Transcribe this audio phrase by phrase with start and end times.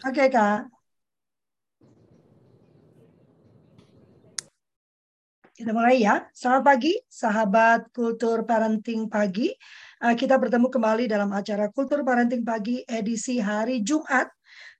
[0.00, 0.64] Oke, Kak.
[5.52, 6.24] Kita mulai ya.
[6.32, 9.52] Selamat pagi, sahabat Kultur Parenting Pagi.
[10.00, 14.32] Eh, kita bertemu kembali dalam acara Kultur Parenting Pagi edisi hari Jumat,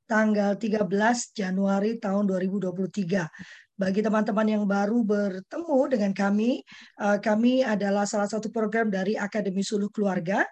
[0.09, 0.89] tanggal 13
[1.37, 3.29] Januari tahun 2023.
[3.77, 6.65] Bagi teman-teman yang baru bertemu dengan kami,
[6.97, 10.49] eh, kami adalah salah satu program dari Akademi Suluh Keluarga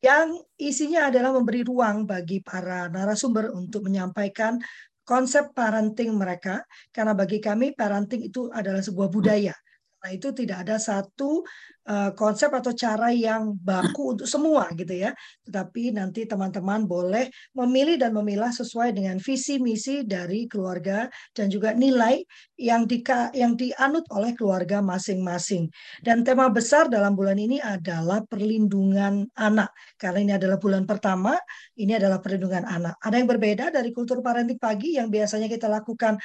[0.00, 4.56] yang isinya adalah memberi ruang bagi para narasumber untuk menyampaikan
[5.04, 6.64] konsep parenting mereka.
[6.88, 9.52] Karena bagi kami parenting itu adalah sebuah budaya
[10.00, 11.44] Nah, itu tidak ada satu
[11.84, 15.12] uh, konsep atau cara yang baku untuk semua gitu ya.
[15.44, 21.04] Tetapi nanti teman-teman boleh memilih dan memilah sesuai dengan visi misi dari keluarga
[21.36, 22.24] dan juga nilai
[22.56, 23.04] yang di
[23.36, 25.68] yang dianut oleh keluarga masing-masing.
[26.00, 29.68] Dan tema besar dalam bulan ini adalah perlindungan anak.
[30.00, 31.36] Karena ini adalah bulan pertama,
[31.76, 32.96] ini adalah perlindungan anak.
[33.04, 36.16] Ada yang berbeda dari kultur parenting pagi yang biasanya kita lakukan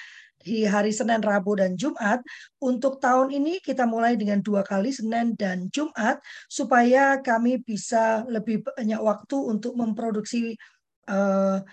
[0.45, 2.21] di hari Senin, Rabu, dan Jumat.
[2.61, 8.61] Untuk tahun ini kita mulai dengan dua kali Senin dan Jumat supaya kami bisa lebih
[8.61, 10.53] banyak waktu untuk memproduksi
[11.09, 11.65] uh,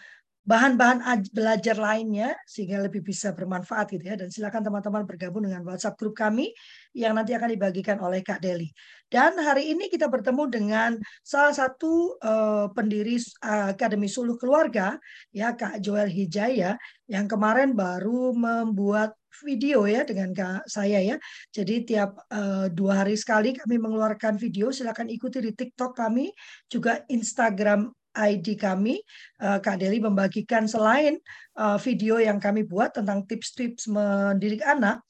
[0.43, 5.95] bahan-bahan belajar lainnya sehingga lebih bisa bermanfaat gitu ya dan silakan teman-teman bergabung dengan WhatsApp
[5.95, 6.51] grup kami
[6.99, 8.67] yang nanti akan dibagikan oleh Kak Deli.
[9.07, 10.91] Dan hari ini kita bertemu dengan
[11.23, 14.99] salah satu uh, pendiri uh, Akademi Suluh Keluarga
[15.31, 16.75] ya Kak Joel Hijaya
[17.07, 19.15] yang kemarin baru membuat
[19.47, 21.17] video ya dengan Kak saya ya.
[21.55, 24.75] Jadi tiap uh, dua hari sekali kami mengeluarkan video.
[24.75, 26.35] Silakan ikuti di TikTok kami,
[26.67, 29.01] juga Instagram ID kami,
[29.41, 31.17] uh, Kak Deli membagikan selain
[31.57, 35.01] uh, video yang kami buat tentang tips-tips mendidik anak,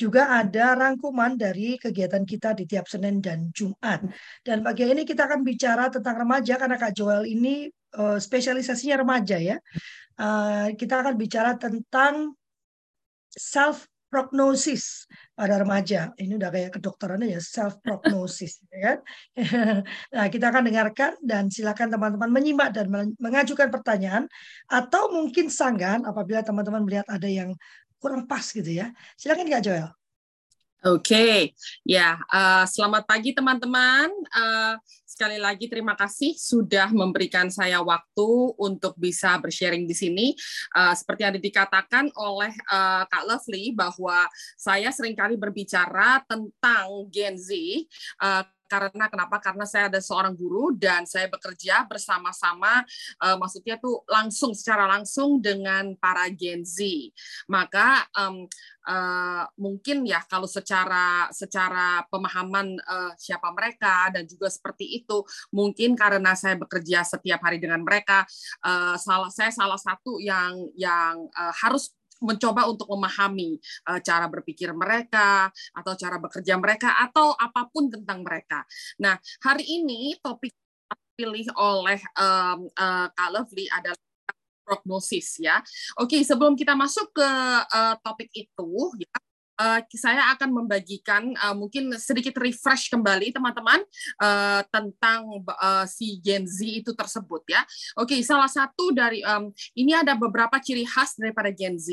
[0.00, 4.00] juga ada rangkuman dari kegiatan kita di tiap Senin dan Jumat.
[4.40, 7.68] Dan bagian ini kita akan bicara tentang remaja karena Kak Joel ini
[8.00, 9.60] uh, spesialisasinya remaja ya.
[10.76, 12.36] Kita akan bicara tentang
[13.32, 15.06] self prognosis
[15.38, 16.10] pada remaja.
[16.18, 18.98] Ini udah kayak kedokteran ya, self prognosis, ya kan?
[20.14, 24.26] nah, kita akan dengarkan dan silakan teman-teman menyimak dan mengajukan pertanyaan
[24.66, 27.54] atau mungkin sanggahan apabila teman-teman melihat ada yang
[28.02, 28.90] kurang pas gitu ya.
[29.14, 29.99] Silakan Kak Joel.
[30.80, 31.38] Oke, okay.
[31.84, 34.08] ya uh, selamat pagi teman-teman.
[34.32, 40.32] Uh, sekali lagi terima kasih sudah memberikan saya waktu untuk bisa bersharing di sini.
[40.72, 44.24] Uh, seperti yang dikatakan oleh uh, Kak Lovely bahwa
[44.56, 47.52] saya sering kali berbicara tentang Gen Z.
[48.16, 49.42] Uh, karena kenapa?
[49.42, 52.86] Karena saya ada seorang guru dan saya bekerja bersama-sama,
[53.18, 56.78] uh, maksudnya tuh langsung secara langsung dengan para Gen Z.
[57.50, 58.46] Maka um,
[58.86, 65.98] uh, mungkin ya kalau secara secara pemahaman uh, siapa mereka dan juga seperti itu, mungkin
[65.98, 68.22] karena saya bekerja setiap hari dengan mereka,
[68.62, 73.56] uh, salah saya salah satu yang yang uh, harus mencoba untuk memahami
[73.88, 78.62] uh, cara berpikir mereka atau cara bekerja mereka atau apa pun tentang mereka.
[79.00, 80.52] Nah, hari ini topik
[81.16, 83.98] pilih oleh um, uh, Kak Lovely adalah
[84.64, 85.60] prognosis ya.
[85.98, 87.30] Oke, sebelum kita masuk ke
[87.66, 88.70] uh, topik itu
[89.02, 89.12] ya,
[89.60, 93.84] uh, saya akan membagikan uh, mungkin sedikit refresh kembali teman-teman
[94.24, 97.60] uh, tentang uh, si Gen Z itu tersebut ya.
[98.00, 101.92] Oke, okay, salah satu dari um, ini ada beberapa ciri khas daripada Gen Z.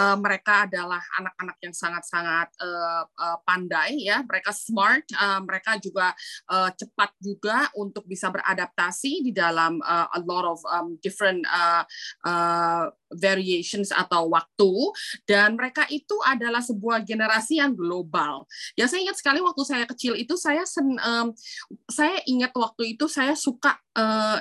[0.00, 6.16] Uh, mereka adalah anak-anak yang sangat-sangat uh, uh, pandai ya, mereka smart, uh, mereka juga
[6.48, 11.84] uh, cepat juga untuk bisa beradaptasi di dalam uh, a lot of um, different uh,
[12.24, 14.72] uh, variations atau waktu
[15.26, 18.46] dan mereka itu adalah sebuah generasi yang global.
[18.78, 21.34] Ya saya ingat sekali waktu saya kecil itu saya sen, um,
[21.90, 24.38] saya ingat waktu itu saya suka uh,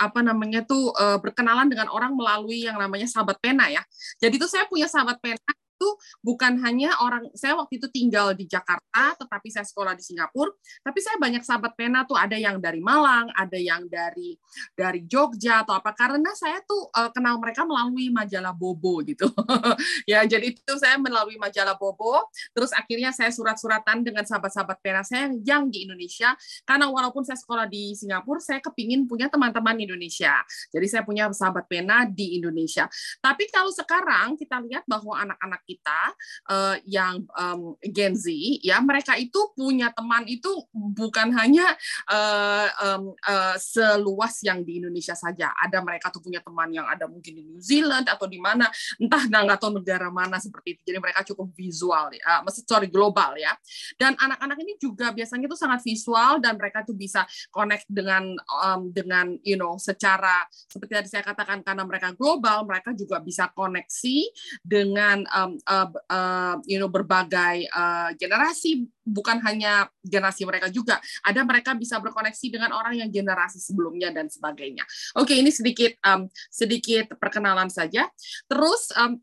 [0.00, 3.82] apa namanya tuh uh, berkenalan dengan orang melalui yang namanya sahabat pena ya.
[4.22, 5.40] Jadi itu saya punya sahabat pena
[5.80, 10.52] itu bukan hanya orang saya waktu itu tinggal di Jakarta tetapi saya sekolah di Singapura
[10.84, 14.36] tapi saya banyak sahabat pena tuh ada yang dari Malang ada yang dari
[14.76, 19.24] dari Jogja atau apa karena saya tuh uh, kenal mereka melalui majalah Bobo gitu.
[20.04, 25.32] Ya jadi itu saya melalui majalah Bobo terus akhirnya saya surat-suratan dengan sahabat-sahabat pena saya
[25.40, 26.36] yang di Indonesia
[26.68, 30.34] karena walaupun saya sekolah di Singapura saya kepingin punya teman-teman Indonesia.
[30.68, 32.90] Jadi saya punya sahabat pena di Indonesia.
[33.22, 36.02] Tapi kalau sekarang kita lihat bahwa anak-anak kita
[36.50, 38.26] uh, yang um, Gen Z
[38.58, 41.78] ya mereka itu punya teman itu bukan hanya
[42.10, 45.54] uh, um, uh, seluas yang di Indonesia saja.
[45.54, 48.66] Ada mereka tuh punya teman yang ada mungkin di New Zealand atau di mana
[48.98, 50.82] entah nggak tahu negara mana seperti itu.
[50.90, 53.54] Jadi mereka cukup visual ya, uh, sorry global ya.
[53.94, 58.90] Dan anak-anak ini juga biasanya itu sangat visual dan mereka tuh bisa connect dengan um,
[58.90, 64.18] dengan you know secara seperti tadi saya katakan karena mereka global mereka juga bisa koneksi
[64.64, 71.02] dengan um, uh, uh, you know berbagai uh, generasi bukan hanya generasi mereka juga.
[71.26, 74.86] Ada mereka bisa berkoneksi dengan orang yang generasi sebelumnya dan sebagainya.
[75.18, 78.06] Oke ini sedikit um, sedikit perkenalan saja.
[78.46, 79.18] Terus um,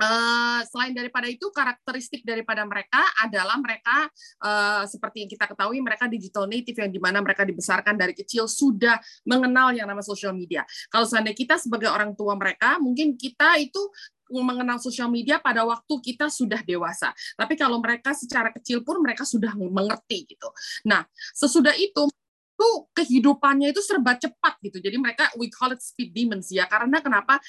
[0.00, 4.08] Uh, selain daripada itu karakteristik daripada mereka adalah mereka
[4.40, 8.48] uh, seperti yang kita ketahui mereka digital native yang di mana mereka dibesarkan dari kecil
[8.48, 8.96] sudah
[9.28, 10.64] mengenal yang namanya social media.
[10.88, 13.92] Kalau seandainya kita sebagai orang tua mereka mungkin kita itu
[14.38, 17.10] mengenal sosial media pada waktu kita sudah dewasa.
[17.34, 20.48] Tapi kalau mereka secara kecil pun mereka sudah mengerti gitu.
[20.86, 21.02] Nah,
[21.34, 22.06] sesudah itu
[22.60, 24.84] itu kehidupannya itu serba cepat gitu.
[24.84, 26.68] Jadi mereka we call it speed demons ya.
[26.68, 27.40] Karena kenapa?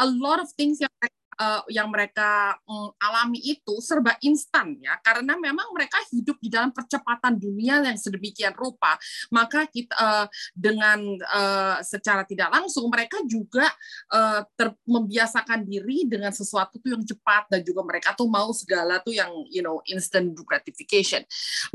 [0.00, 4.98] A lot of things yang mereka uh, yang mereka um, alami itu serba instan ya.
[5.02, 8.96] Karena memang mereka hidup di dalam percepatan dunia yang sedemikian rupa.
[9.30, 11.00] Maka kita uh, dengan
[11.30, 13.68] uh, secara tidak langsung mereka juga
[14.12, 19.00] uh, ter membiasakan diri dengan sesuatu tuh yang cepat dan juga mereka tuh mau segala
[19.00, 21.22] tuh yang you know instant gratification.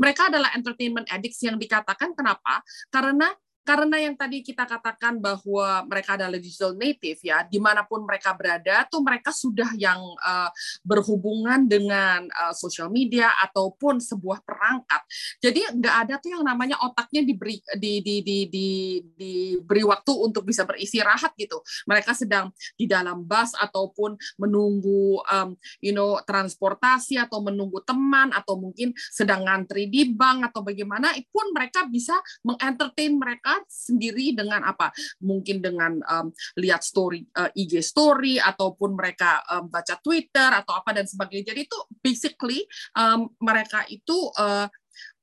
[0.00, 2.64] Mereka adalah entertainment addicts yang dikatakan kenapa?
[2.88, 3.30] Karena
[3.70, 8.34] karena yang tadi kita katakan bahwa mereka adalah digital native ya di mana pun mereka
[8.34, 10.50] berada tuh mereka sudah yang uh,
[10.82, 15.02] berhubungan dengan uh, social media ataupun sebuah perangkat.
[15.38, 18.68] Jadi nggak ada tuh yang namanya otaknya diberi di, di, di, di,
[19.14, 21.62] diberi waktu untuk bisa beristirahat gitu.
[21.86, 28.58] Mereka sedang di dalam bus ataupun menunggu um, you know transportasi atau menunggu teman atau
[28.58, 34.92] mungkin sedang ngantri di bank atau bagaimana pun mereka bisa mengentertain mereka sendiri dengan apa?
[35.20, 40.96] Mungkin dengan um, lihat story uh, IG story ataupun mereka um, baca Twitter atau apa
[40.96, 41.52] dan sebagainya.
[41.52, 42.64] Jadi itu basically
[42.96, 44.68] um, mereka itu uh,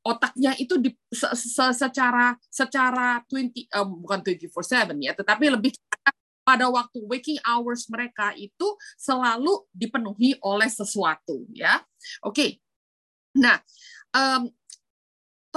[0.08, 5.76] otaknya itu di, se, se, secara secara 20 um, bukan 24/7 ya, tetapi lebih
[6.48, 11.84] pada waktu waking hours mereka itu selalu dipenuhi oleh sesuatu ya.
[12.24, 12.32] Oke.
[12.32, 12.50] Okay.
[13.38, 13.60] Nah,
[14.16, 14.50] um,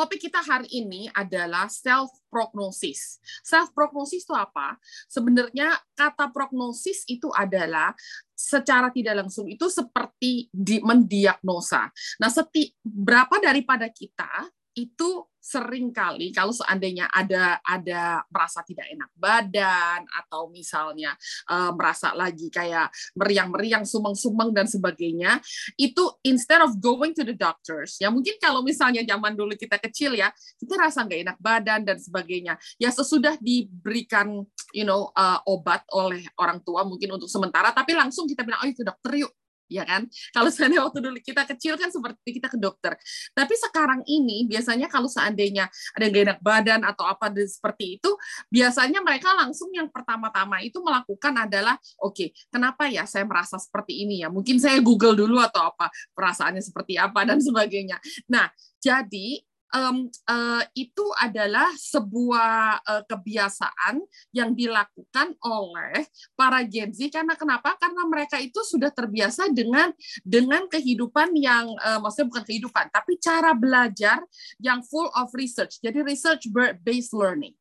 [0.00, 3.20] topik kita hari ini adalah self prognosis.
[3.44, 4.80] Self prognosis itu apa?
[5.04, 7.92] Sebenarnya kata prognosis itu adalah
[8.32, 11.92] secara tidak langsung itu seperti di, mendiagnosa.
[12.16, 14.48] Nah, seti, berapa daripada kita
[14.80, 21.16] itu sering kali kalau seandainya ada ada merasa tidak enak badan atau misalnya
[21.48, 25.40] uh, merasa lagi kayak meriang-meriang sumeng-sumeng dan sebagainya
[25.80, 30.12] itu instead of going to the doctors ya mungkin kalau misalnya zaman dulu kita kecil
[30.12, 30.28] ya
[30.60, 34.44] kita rasa nggak enak badan dan sebagainya ya sesudah diberikan
[34.76, 38.68] you know uh, obat oleh orang tua mungkin untuk sementara tapi langsung kita bilang oh
[38.68, 39.32] itu dokter yuk
[39.70, 40.10] ya kan?
[40.34, 42.98] Kalau seandainya waktu dulu kita kecil kan seperti kita ke dokter.
[43.32, 48.10] Tapi sekarang ini biasanya kalau seandainya ada gak enak badan atau apa seperti itu,
[48.50, 54.02] biasanya mereka langsung yang pertama-tama itu melakukan adalah, oke, okay, kenapa ya saya merasa seperti
[54.02, 54.28] ini ya?
[54.28, 58.02] Mungkin saya Google dulu atau apa perasaannya seperti apa dan sebagainya.
[58.26, 58.50] Nah,
[58.80, 59.44] jadi
[59.74, 64.02] um, uh, itu adalah sebuah uh, kebiasaan
[64.34, 67.74] yang dilakukan oleh para Gen Z karena kenapa?
[67.78, 69.94] Karena mereka itu sudah terbiasa dengan
[70.26, 74.18] dengan kehidupan yang uh, maksudnya bukan kehidupan tapi cara belajar
[74.58, 75.78] yang full of research.
[75.82, 76.50] Jadi research
[76.82, 77.54] based learning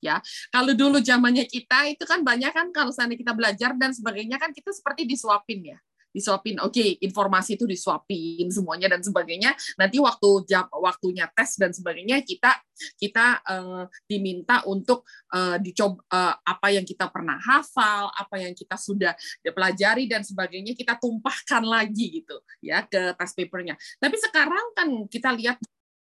[0.00, 0.18] ya.
[0.48, 4.50] Kalau dulu zamannya kita itu kan banyak kan kalau seandainya kita belajar dan sebagainya kan
[4.50, 5.78] kita seperti disuapin ya
[6.10, 6.58] disuapin.
[6.62, 9.54] Oke okay, informasi itu disuapin semuanya dan sebagainya.
[9.78, 12.50] Nanti waktu jam waktunya tes dan sebagainya kita
[12.96, 18.76] kita uh, diminta untuk uh, dicoba uh, apa yang kita pernah hafal apa yang kita
[18.76, 19.12] sudah
[19.44, 23.74] pelajari dan sebagainya kita tumpahkan lagi gitu ya ke test papernya.
[24.00, 25.60] Tapi sekarang kan kita lihat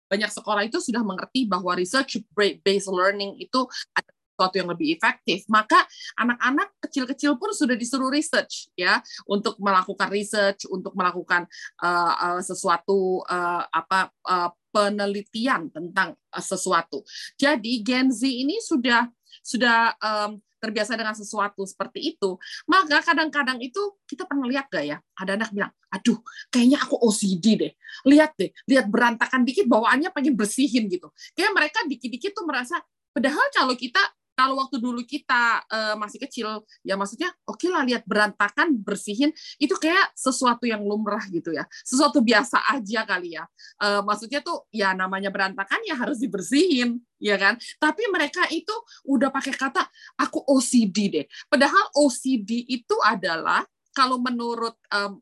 [0.06, 2.22] banyak sekolah itu sudah mengerti bahwa research
[2.62, 5.80] based learning itu ada sesuatu yang lebih efektif, maka
[6.20, 11.48] anak-anak kecil-kecil pun sudah disuruh research ya untuk melakukan research, untuk melakukan
[11.80, 17.00] uh, uh, sesuatu uh, apa uh, penelitian tentang uh, sesuatu.
[17.40, 19.08] Jadi Gen Z ini sudah
[19.40, 22.36] sudah um, terbiasa dengan sesuatu seperti itu,
[22.68, 24.98] maka kadang-kadang itu kita pernah lihat gak ya?
[25.16, 27.72] Ada anak bilang, aduh, kayaknya aku OCD deh.
[28.08, 31.12] Lihat deh, lihat berantakan dikit, bawaannya pengen bersihin gitu.
[31.36, 32.80] Kayak mereka dikit-dikit tuh merasa,
[33.12, 34.00] padahal kalau kita
[34.36, 39.32] kalau waktu dulu kita uh, masih kecil, ya maksudnya oke okay lah lihat berantakan, bersihin,
[39.56, 43.48] itu kayak sesuatu yang lumrah gitu ya, sesuatu biasa aja kali ya.
[43.80, 47.56] Uh, maksudnya tuh ya namanya berantakan ya harus dibersihin, ya kan?
[47.80, 48.76] Tapi mereka itu
[49.08, 49.88] udah pakai kata
[50.20, 51.26] aku OCD deh.
[51.48, 53.64] Padahal OCD itu adalah
[53.96, 55.16] kalau menurut um,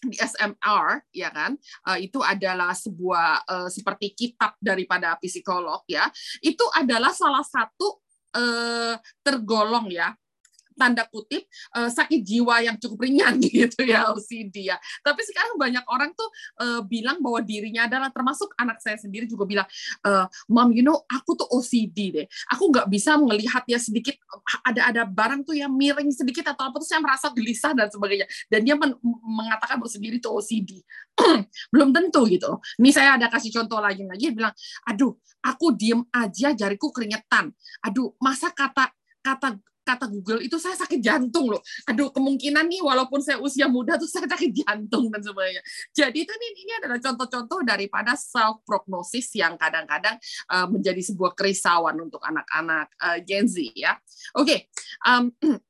[0.00, 1.52] di SMR ya kan
[1.84, 6.08] uh, itu adalah sebuah uh, seperti kitab daripada psikolog ya
[6.40, 8.00] itu adalah salah satu
[8.36, 8.94] uh,
[9.24, 10.14] tergolong ya
[10.80, 11.44] tanda kutip
[11.76, 14.80] uh, sakit jiwa yang cukup ringan gitu ya OCD ya.
[15.04, 16.28] Tapi sekarang banyak orang tuh
[16.64, 19.68] uh, bilang bahwa dirinya adalah termasuk anak saya sendiri juga bilang,
[20.08, 22.26] uh, mom you know aku tuh OCD deh.
[22.56, 24.16] Aku nggak bisa melihat ya sedikit
[24.64, 28.24] ada ada barang tuh yang miring sedikit atau apa tuh saya merasa gelisah dan sebagainya.
[28.48, 30.80] Dan dia men mengatakan bahwa sendiri tuh OCD.
[31.74, 32.56] Belum tentu gitu.
[32.80, 34.54] Ini saya ada kasih contoh lagi lagi bilang,
[34.88, 35.12] aduh
[35.44, 37.52] aku diem aja jariku keringetan.
[37.84, 38.88] Aduh masa kata
[39.20, 39.60] kata
[39.94, 41.62] kata Google itu saya sakit jantung loh.
[41.90, 45.62] Aduh, kemungkinan nih walaupun saya usia muda tuh saya sakit jantung dan sebagainya.
[45.90, 50.16] Jadi itu ini, ini adalah contoh-contoh daripada self prognosis yang kadang-kadang
[50.50, 53.98] uh, menjadi sebuah kerisauan untuk anak-anak uh, Gen Z ya.
[54.38, 54.58] Oke, okay.
[55.06, 55.30] um,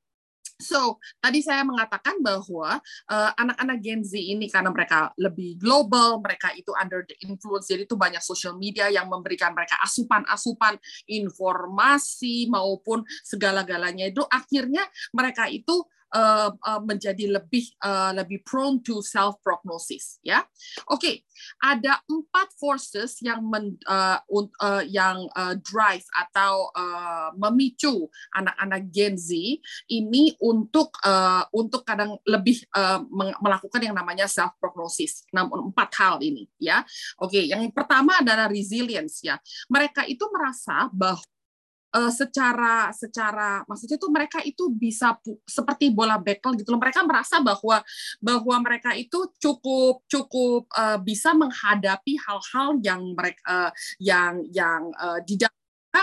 [0.60, 6.52] So, tadi saya mengatakan bahwa uh, anak-anak Gen Z ini karena mereka lebih global, mereka
[6.52, 10.76] itu under the influence, jadi itu banyak social media yang memberikan mereka asupan-asupan
[11.08, 14.06] informasi maupun segala-galanya.
[14.12, 14.84] Itu akhirnya
[15.16, 15.82] mereka itu
[16.14, 20.44] uh, uh, menjadi lebih uh, lebih prone to self prognosis ya.
[20.90, 21.14] Oke, okay.
[21.62, 24.18] ada empat forces yang men, uh,
[24.60, 29.34] uh, yang uh, drive atau uh, memicu anak-anak Gen Z
[29.90, 33.02] ini untuk uh, untuk kadang lebih uh,
[33.40, 35.26] melakukan yang namanya self prognosis.
[35.34, 36.82] Namun empat hal ini ya.
[37.22, 37.44] Oke, okay.
[37.50, 39.38] yang pertama adalah resilience ya.
[39.70, 41.22] Mereka itu merasa bahwa
[41.94, 46.80] uh, secara secara maksudnya tuh mereka itu bisa seperti bola bekel gitu loh.
[46.82, 47.82] Mereka merasa bahwa
[48.22, 55.18] bahwa mereka itu cukup cukup uh, bisa menghadapi hal-hal yang mereka uh, yang yang uh,
[55.24, 55.36] di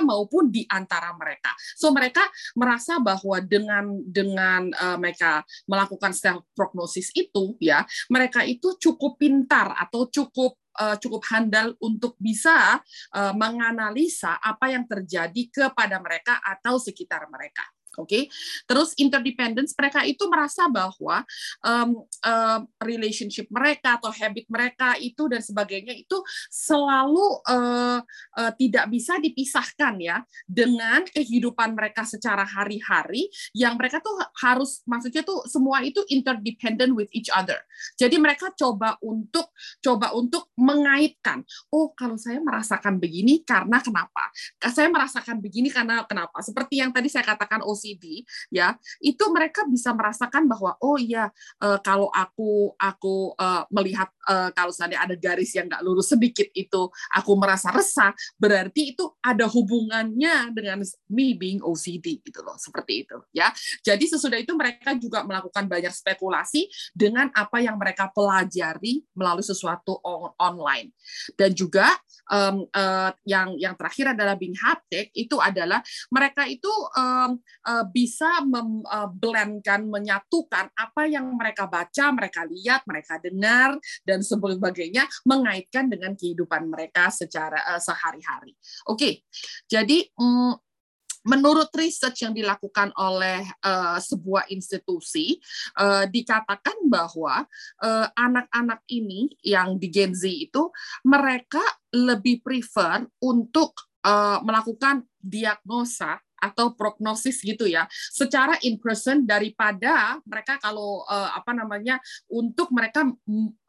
[0.03, 1.55] maupun di antara mereka.
[1.79, 2.27] So mereka
[2.59, 9.73] merasa bahwa dengan dengan uh, mereka melakukan self prognosis itu ya, mereka itu cukup pintar
[9.79, 12.79] atau cukup uh, cukup handal untuk bisa
[13.13, 17.76] uh, menganalisa apa yang terjadi kepada mereka atau sekitar mereka.
[17.97, 18.23] Oke, okay?
[18.69, 21.25] terus interdependence mereka itu merasa bahwa
[21.65, 26.17] um, um, relationship mereka atau habit mereka itu dan sebagainya itu
[26.53, 27.99] selalu uh,
[28.37, 34.13] uh, tidak bisa dipisahkan ya dengan kehidupan mereka secara hari-hari yang mereka tuh
[34.45, 37.57] harus maksudnya tuh semua itu interdependent with each other.
[37.97, 39.49] Jadi mereka coba untuk
[39.81, 41.41] coba untuk mengaitkan.
[41.73, 44.29] Oh, kalau saya merasakan begini karena kenapa?
[44.69, 46.45] Saya merasakan begini karena kenapa?
[46.45, 51.31] Seperti yang tadi saya katakan OC OCD ya itu mereka bisa merasakan bahwa oh iya
[51.63, 56.51] uh, kalau aku aku uh, melihat uh, kalau seandainya ada garis yang nggak lurus sedikit
[56.51, 63.07] itu aku merasa resah berarti itu ada hubungannya dengan me being OCD gitu loh seperti
[63.07, 63.53] itu ya.
[63.85, 70.01] Jadi sesudah itu mereka juga melakukan banyak spekulasi dengan apa yang mereka pelajari melalui sesuatu
[70.01, 70.91] on online.
[71.37, 71.93] Dan juga
[72.31, 75.79] um, uh, yang yang terakhir adalah being haptic itu adalah
[76.09, 83.21] mereka itu um, uh, bisa memblendkan, uh, menyatukan apa yang mereka baca, mereka lihat, mereka
[83.21, 88.57] dengar dan sebagainya mengaitkan dengan kehidupan mereka secara uh, sehari-hari.
[88.87, 89.13] Oke, okay.
[89.67, 90.55] jadi um,
[91.27, 95.35] menurut research yang dilakukan oleh uh, sebuah institusi
[95.75, 97.43] uh, dikatakan bahwa
[98.15, 100.71] anak-anak uh, ini yang di Gen Z itu
[101.03, 103.75] mereka lebih prefer untuk
[104.07, 107.85] uh, melakukan diagnosa atau prognosis gitu ya.
[107.91, 111.97] Secara in person daripada mereka kalau uh, apa namanya
[112.29, 113.05] untuk mereka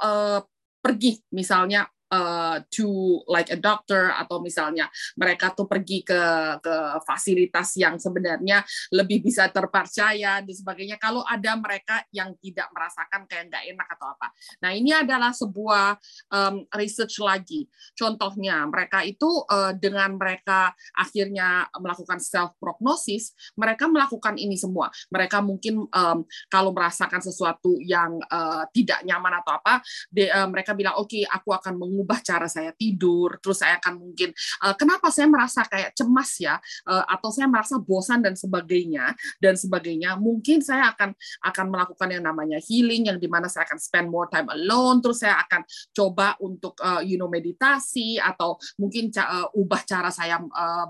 [0.01, 0.41] uh,
[0.79, 6.23] pergi misalnya uh, to like a doctor atau misalnya mereka tuh pergi ke
[6.61, 13.29] ke fasilitas yang sebenarnya lebih bisa terpercaya dan sebagainya kalau ada mereka yang tidak merasakan
[13.29, 14.27] kayak nggak enak atau apa.
[14.65, 15.97] Nah ini adalah sebuah
[16.33, 17.69] um, research lagi.
[17.93, 24.89] Contohnya mereka itu uh, dengan mereka akhirnya melakukan self prognosis, mereka melakukan ini semua.
[25.13, 30.73] Mereka mungkin um, kalau merasakan sesuatu yang uh, tidak nyaman atau apa, de, uh, mereka
[30.73, 34.31] bilang oke okay, aku akan meng mengubah cara saya tidur, terus saya akan mungkin
[34.63, 39.59] uh, kenapa saya merasa kayak cemas ya, uh, atau saya merasa bosan dan sebagainya dan
[39.59, 40.15] sebagainya.
[40.15, 41.11] Mungkin saya akan
[41.43, 45.27] akan melakukan yang namanya healing, yang di mana saya akan spend more time alone, terus
[45.27, 50.87] saya akan coba untuk uh, you know meditasi atau mungkin uh, ubah cara saya uh,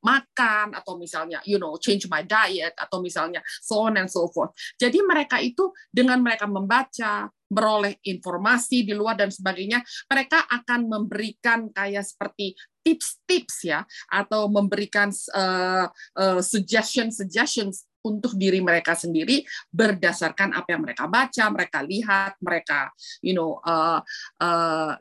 [0.00, 4.56] makan atau misalnya you know change my diet atau misalnya so on and so forth.
[4.80, 11.70] Jadi mereka itu dengan mereka membaca, beroleh informasi di luar dan sebagainya, mereka akan memberikan
[11.70, 13.82] kayak seperti tips-tips ya
[14.14, 19.42] atau memberikan uh, uh, suggestion suggestions untuk diri mereka sendiri
[19.74, 23.98] berdasarkan apa yang mereka baca, mereka lihat, mereka you know uh,
[24.38, 24.94] uh,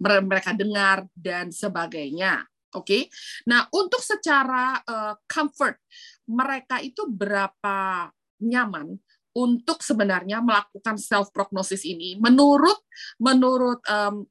[0.00, 2.44] mereka dengar dan sebagainya.
[2.76, 2.84] Oke.
[2.84, 3.02] Okay?
[3.48, 5.80] Nah, untuk secara uh, comfort
[6.28, 8.10] mereka itu berapa
[8.44, 9.00] nyaman
[9.36, 12.80] untuk sebenarnya melakukan self prognosis ini menurut
[13.20, 14.24] menurut um,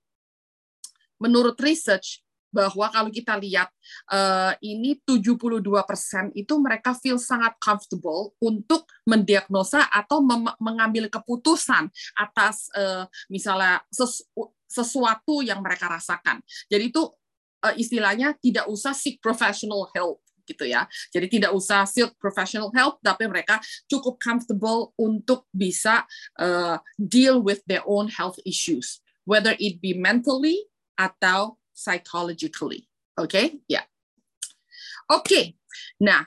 [1.22, 3.68] menurut research bahwa kalau kita lihat
[4.16, 5.60] uh, ini 72%
[6.32, 10.24] itu mereka feel sangat comfortable untuk mendiagnosa atau
[10.64, 14.24] mengambil keputusan atas uh, misalnya sesu
[14.66, 16.42] sesuatu yang mereka rasakan.
[16.68, 17.04] Jadi itu
[17.64, 20.88] uh, istilahnya tidak usah seek professional help gitu ya.
[21.12, 23.60] Jadi tidak usah seek professional help, tapi mereka
[23.90, 26.06] cukup comfortable untuk bisa
[26.40, 30.64] uh, deal with their own health issues, whether it be mentally
[30.96, 32.88] atau psychologically.
[33.20, 33.46] Oke, okay?
[33.68, 33.82] ya.
[33.82, 33.86] Yeah.
[35.06, 35.54] Oke, okay.
[36.02, 36.26] nah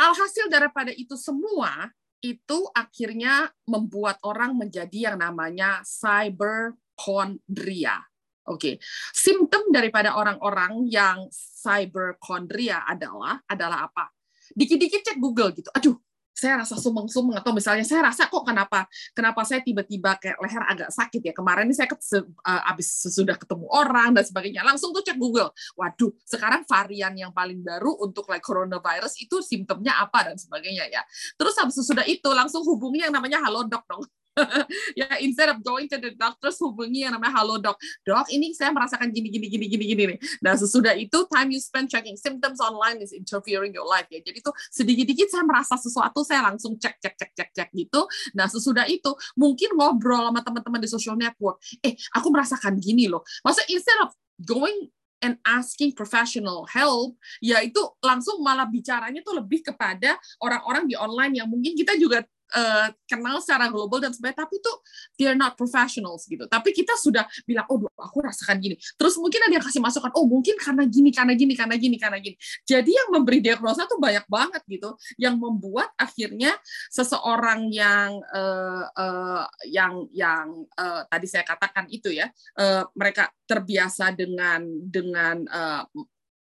[0.00, 1.92] alhasil daripada itu semua
[2.24, 8.07] itu akhirnya membuat orang menjadi yang namanya cyberchondria.
[8.48, 8.74] Oke, okay.
[9.12, 14.08] simptom daripada orang-orang yang cyberchondria adalah adalah apa?
[14.56, 15.68] Dikit-dikit cek Google gitu.
[15.76, 16.00] Aduh,
[16.38, 20.90] saya rasa sumeng-sumeng atau misalnya saya rasa kok kenapa kenapa saya tiba-tiba kayak leher agak
[20.94, 25.18] sakit ya kemarin ini saya uh, habis sesudah ketemu orang dan sebagainya langsung tuh cek
[25.18, 30.86] Google waduh sekarang varian yang paling baru untuk like coronavirus itu simptomnya apa dan sebagainya
[30.86, 31.02] ya
[31.34, 34.06] terus habis sesudah itu langsung hubungi yang namanya halodoc dong
[35.00, 37.76] ya instead of going to the doctor hubungi yang namanya halo dok.
[38.02, 40.18] Dok ini saya merasakan gini gini gini gini gini nih.
[40.44, 44.22] Nah sesudah itu time you spend checking symptoms online is interfering your life ya.
[44.22, 48.06] Jadi tuh sedikit-dikit saya merasa sesuatu saya langsung cek cek cek cek cek gitu.
[48.34, 53.22] Nah sesudah itu mungkin ngobrol sama teman-teman di social network eh aku merasakan gini loh.
[53.42, 54.10] Maksudnya instead of
[54.42, 60.94] going and asking professional help, ya itu langsung malah bicaranya tuh lebih kepada orang-orang di
[60.94, 62.22] online yang mungkin kita juga
[62.54, 64.80] uh, kenal secara global dan sebagainya, tapi tuh
[65.18, 66.46] they're not professionals gitu.
[66.48, 68.76] Tapi kita sudah bilang, oh aku rasakan gini.
[68.96, 72.18] Terus mungkin ada yang kasih masukan, oh mungkin karena gini, karena gini, karena gini, karena
[72.20, 72.36] gini.
[72.64, 76.56] Jadi yang memberi diagnosa tuh banyak banget gitu, yang membuat akhirnya
[76.88, 82.30] seseorang yang uh, uh, yang yang uh, tadi saya katakan itu ya,
[82.60, 85.84] uh, mereka terbiasa dengan dengan uh,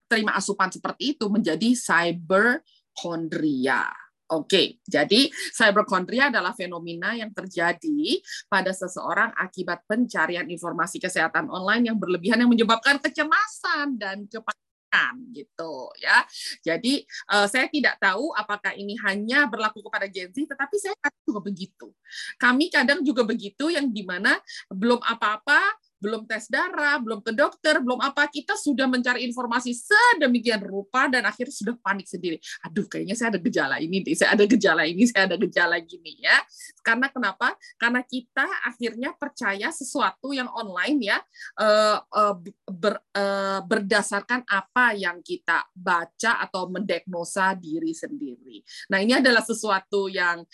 [0.07, 4.06] terima asupan seperti itu menjadi cyberchondria.
[4.27, 8.19] Oke, jadi cyberchondria adalah fenomena yang terjadi
[8.51, 15.87] pada seseorang akibat pencarian informasi kesehatan online yang berlebihan yang menyebabkan kecemasan dan kepanikan gitu
[16.03, 16.27] ya.
[16.59, 21.47] Jadi uh, saya tidak tahu apakah ini hanya berlaku kepada Gen Z, tetapi saya juga
[21.47, 21.87] begitu.
[22.35, 24.35] Kami kadang juga begitu yang di mana
[24.67, 30.61] belum apa-apa belum tes darah, belum ke dokter, belum apa, kita sudah mencari informasi sedemikian
[30.61, 32.37] rupa dan akhirnya sudah panik sendiri.
[32.65, 36.37] Aduh, kayaknya saya ada gejala ini, saya ada gejala ini, saya ada gejala gini ya.
[36.85, 37.57] Karena kenapa?
[37.75, 41.17] Karena kita akhirnya percaya sesuatu yang online ya
[41.59, 42.35] eh, eh,
[42.69, 48.61] ber, eh, berdasarkan apa yang kita baca atau mendiagnosa diri sendiri.
[48.93, 50.45] Nah, ini adalah sesuatu yang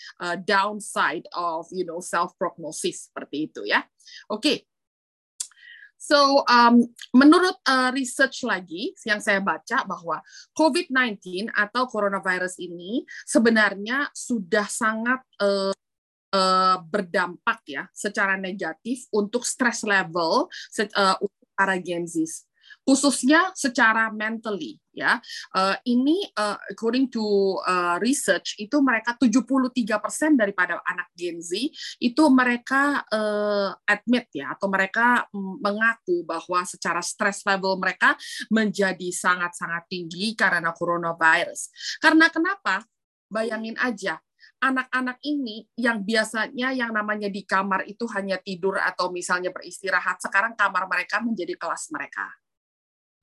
[0.42, 3.84] downside of you know self prognosis seperti itu ya.
[4.30, 4.68] Oke,
[6.04, 6.84] So, um,
[7.16, 10.20] menurut uh, research lagi yang saya baca bahwa
[10.52, 15.72] COVID-19 atau coronavirus ini sebenarnya sudah sangat uh,
[16.36, 20.52] uh, berdampak ya secara negatif untuk stress level
[20.92, 22.44] uh, untuk para Gen Z
[22.84, 25.18] khususnya secara mentally ya.
[25.50, 31.56] Uh, ini uh, according to uh, research itu mereka 73% daripada anak Gen Z
[31.98, 38.14] itu mereka uh, admit ya atau mereka mengaku bahwa secara stress level mereka
[38.52, 41.72] menjadi sangat-sangat tinggi karena coronavirus.
[41.98, 42.84] Karena kenapa?
[43.24, 44.20] Bayangin aja
[44.62, 50.56] anak-anak ini yang biasanya yang namanya di kamar itu hanya tidur atau misalnya beristirahat, sekarang
[50.56, 52.24] kamar mereka menjadi kelas mereka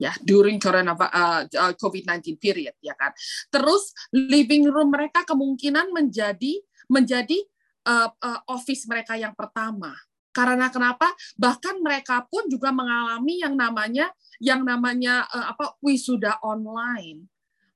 [0.01, 3.13] ya during corona uh, uh COVID-19 period ya kan.
[3.53, 6.57] Terus living room mereka kemungkinan menjadi
[6.89, 7.37] menjadi
[7.85, 9.93] uh, uh, office mereka yang pertama
[10.31, 11.11] Karena kenapa?
[11.35, 17.27] Bahkan mereka pun juga mengalami yang namanya yang namanya uh, apa wisuda online.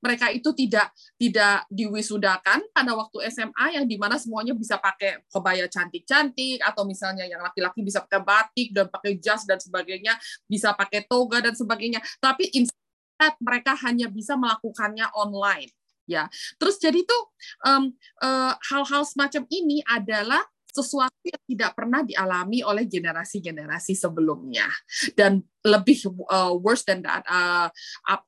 [0.06, 5.66] Mereka itu tidak tidak diwisudakan pada waktu SMA yang di mana semuanya bisa pakai kebaya
[5.66, 10.14] cantik-cantik atau misalnya yang laki-laki bisa pakai batik dan pakai jas dan sebagainya,
[10.46, 11.98] bisa pakai toga dan sebagainya.
[12.22, 15.74] Tapi instead mereka hanya bisa melakukannya online
[16.06, 16.30] ya.
[16.56, 17.22] Terus jadi tuh
[17.66, 17.90] um,
[18.22, 20.40] uh, hal-hal semacam ini adalah
[20.76, 24.68] sesuatu yang tidak pernah dialami oleh generasi-generasi sebelumnya.
[25.16, 25.98] Dan lebih
[26.30, 27.66] uh, worse than that uh,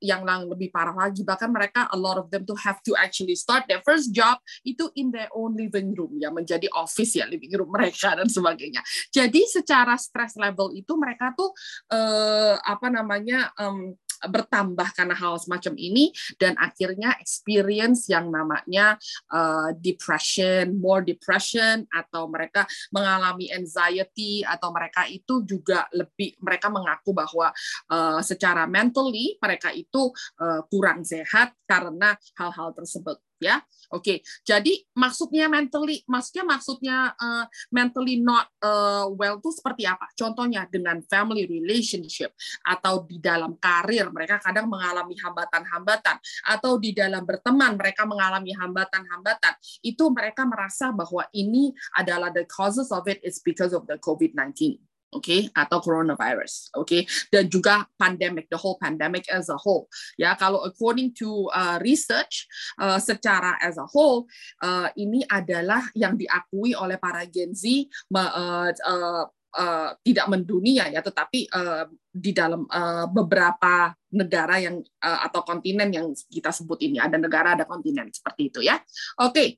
[0.03, 3.63] yang lebih parah lagi bahkan mereka a lot of them to have to actually start
[3.71, 7.71] their first job itu in their own living room ya menjadi office ya living room
[7.71, 8.83] mereka dan sebagainya.
[9.15, 11.55] Jadi secara stress level itu mereka tuh
[11.95, 13.95] uh, apa namanya um,
[14.27, 18.99] bertambah karena hal semacam ini dan akhirnya experience yang namanya
[19.31, 27.15] uh, depression, more depression atau mereka mengalami anxiety atau mereka itu juga lebih mereka mengaku
[27.15, 27.55] bahwa
[27.93, 33.63] uh, secara mentally mereka itu uh, kurang sehat karena hal-hal tersebut ya.
[33.89, 34.19] Oke, okay.
[34.45, 40.13] jadi maksudnya mentally, maksudnya maksudnya uh, mentally not uh, well itu seperti apa?
[40.13, 42.37] Contohnya dengan family relationship
[42.69, 46.21] atau di dalam karir mereka kadang mengalami hambatan-hambatan
[46.53, 49.57] atau di dalam berteman mereka mengalami hambatan-hambatan.
[49.81, 54.85] Itu mereka merasa bahwa ini adalah the causes of it is because of the COVID-19
[55.09, 57.03] oke okay, atau coronavirus oke okay?
[57.33, 59.89] dan juga pandemic the whole pandemic as a whole
[60.21, 62.45] ya kalau according to uh, research
[62.77, 64.29] uh, secara as a whole
[64.61, 67.65] uh, ini adalah yang diakui oleh para Gen Z
[68.13, 69.25] uh, uh,
[69.57, 75.89] uh, tidak mendunia ya tetapi uh, di dalam uh, beberapa negara yang uh, atau kontinen
[75.89, 78.77] yang kita sebut ini ada negara ada kontinen seperti itu ya
[79.21, 79.49] oke okay.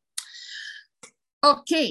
[1.42, 1.86] oke okay.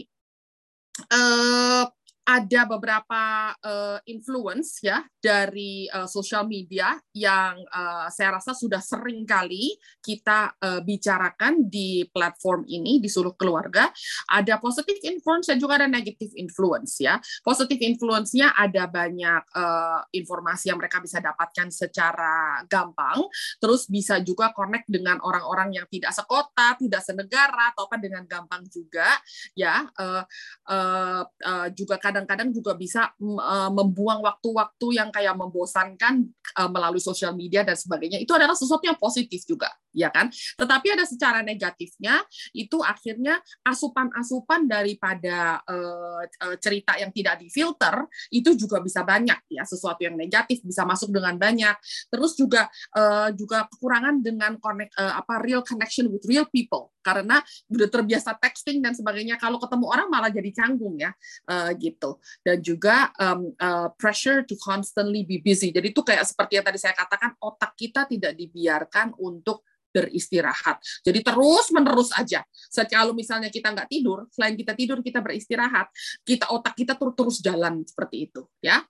[1.11, 1.87] uh,
[2.29, 3.23] ada beberapa
[3.57, 10.53] uh, influence ya dari uh, social media yang uh, saya rasa sudah sering kali kita
[10.61, 13.89] uh, bicarakan di platform ini di seluruh keluarga.
[14.29, 17.17] Ada positive influence dan juga ada negative influence ya.
[17.41, 23.25] Positive influence-nya ada banyak uh, informasi yang mereka bisa dapatkan secara gampang,
[23.57, 28.63] terus bisa juga connect dengan orang-orang yang tidak sekota, tidak senegara atau apa dengan gampang
[28.69, 29.09] juga
[29.57, 29.89] ya.
[29.97, 30.23] Uh,
[30.69, 36.27] uh, uh, juga kadang kadang-kadang juga bisa uh, membuang waktu-waktu yang kayak membosankan
[36.59, 38.19] uh, melalui sosial media dan sebagainya.
[38.19, 40.31] Itu adalah sesuatu yang positif juga, ya kan?
[40.31, 42.23] Tetapi ada secara negatifnya
[42.55, 49.67] itu akhirnya asupan-asupan daripada uh, uh, cerita yang tidak difilter itu juga bisa banyak ya,
[49.67, 51.75] sesuatu yang negatif bisa masuk dengan banyak.
[52.07, 57.41] Terus juga uh, juga kekurangan dengan connect uh, apa real connection with real people karena
[57.71, 61.11] udah terbiasa texting dan sebagainya kalau ketemu orang malah jadi canggung ya
[61.49, 66.59] uh, gitu dan juga um, uh, pressure to constantly be busy jadi itu kayak seperti
[66.59, 70.79] yang tadi saya katakan otak kita tidak dibiarkan untuk beristirahat.
[71.01, 72.45] Jadi terus menerus aja.
[72.89, 75.89] Kalau misalnya kita nggak tidur, selain kita tidur kita beristirahat,
[76.23, 78.81] kita otak kita terus terus jalan seperti itu, ya.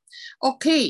[0.44, 0.86] Oke, okay.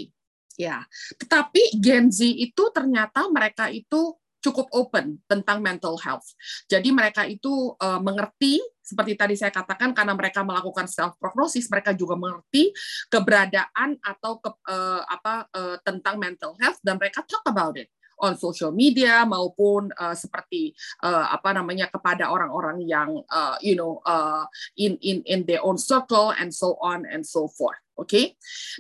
[0.60, 0.84] ya.
[1.16, 6.26] Tetapi Gen Z itu ternyata mereka itu cukup open tentang mental health.
[6.72, 11.94] Jadi mereka itu uh, mengerti seperti tadi saya katakan karena mereka melakukan self prognosis, mereka
[11.94, 12.74] juga mengerti
[13.12, 18.36] keberadaan atau ke, uh, apa uh, tentang mental health dan mereka talk about it on
[18.36, 24.46] social media maupun uh, seperti uh, apa namanya kepada orang-orang yang uh, you know uh,
[24.76, 27.80] in in in their own circle and so on and so forth.
[28.00, 28.26] Oke, okay?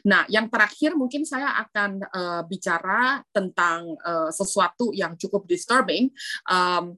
[0.08, 6.08] nah yang terakhir mungkin saya akan uh, bicara tentang uh, sesuatu yang cukup disturbing.
[6.47, 6.95] Um,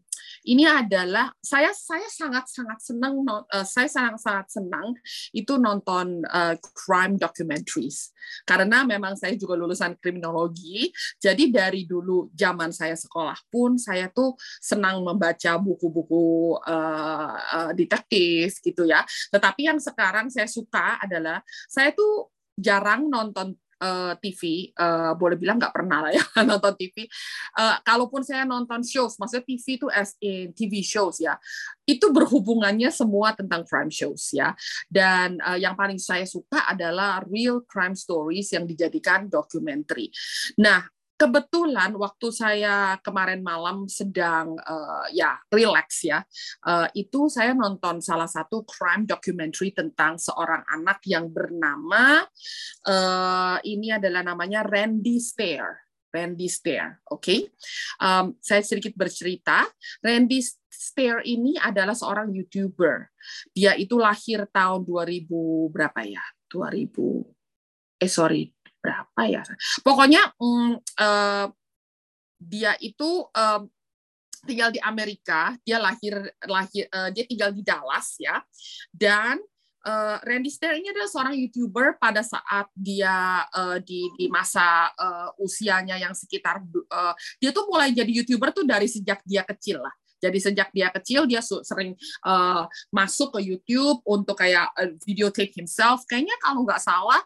[0.47, 4.88] ini adalah saya saya sangat sangat senang uh, saya sangat sangat senang
[5.36, 8.13] itu nonton uh, crime documentaries.
[8.47, 10.89] Karena memang saya juga lulusan kriminologi
[11.21, 18.89] jadi dari dulu zaman saya sekolah pun saya tuh senang membaca buku-buku uh, detektif gitu
[18.89, 19.06] ya.
[19.30, 25.12] Tetapi yang sekarang saya suka adalah saya tuh jarang nonton uh, eh, TV, uh, eh,
[25.17, 27.10] boleh bilang nggak pernah lah ya nonton TV.
[27.58, 31.36] Uh, eh, kalaupun saya nonton shows, maksudnya TV itu as in TV shows ya,
[31.89, 34.54] itu berhubungannya semua tentang crime shows ya.
[34.86, 39.98] Dan uh, yang paling saya suka adalah real crime stories yang dijadikan dokumenter.
[40.62, 40.86] Nah,
[41.21, 46.25] kebetulan waktu saya kemarin malam sedang uh, ya relax ya
[46.65, 52.25] uh, itu saya nonton salah satu crime documentary tentang seorang anak yang bernama
[52.89, 55.86] uh, ini adalah namanya Randy Stair.
[56.10, 57.21] Randy Stair oke?
[57.21, 57.45] Okay?
[58.01, 59.69] um, saya sedikit bercerita.
[60.01, 60.41] Randy
[60.73, 63.13] Stair ini adalah seorang youtuber.
[63.53, 65.29] Dia itu lahir tahun 2000
[65.69, 66.25] berapa ya?
[66.49, 67.41] 2000
[68.01, 68.49] eh sorry
[68.82, 69.44] berapa ya?
[69.86, 71.48] Pokoknya mm, uh,
[72.41, 73.62] dia itu uh,
[74.41, 76.17] tinggal di Amerika dia lahir
[76.50, 78.41] lahir uh, dia tinggal di Dallas ya.
[78.89, 79.38] Dan
[79.86, 85.30] uh, Randy Stair ini adalah seorang youtuber pada saat dia uh, di di masa uh,
[85.41, 89.94] usianya yang sekitar uh, dia tuh mulai jadi youtuber tuh dari sejak dia kecil lah
[90.21, 96.05] jadi sejak dia kecil dia sering uh, masuk ke YouTube untuk kayak uh, videotape himself.
[96.05, 97.19] Kayaknya kalau nggak salah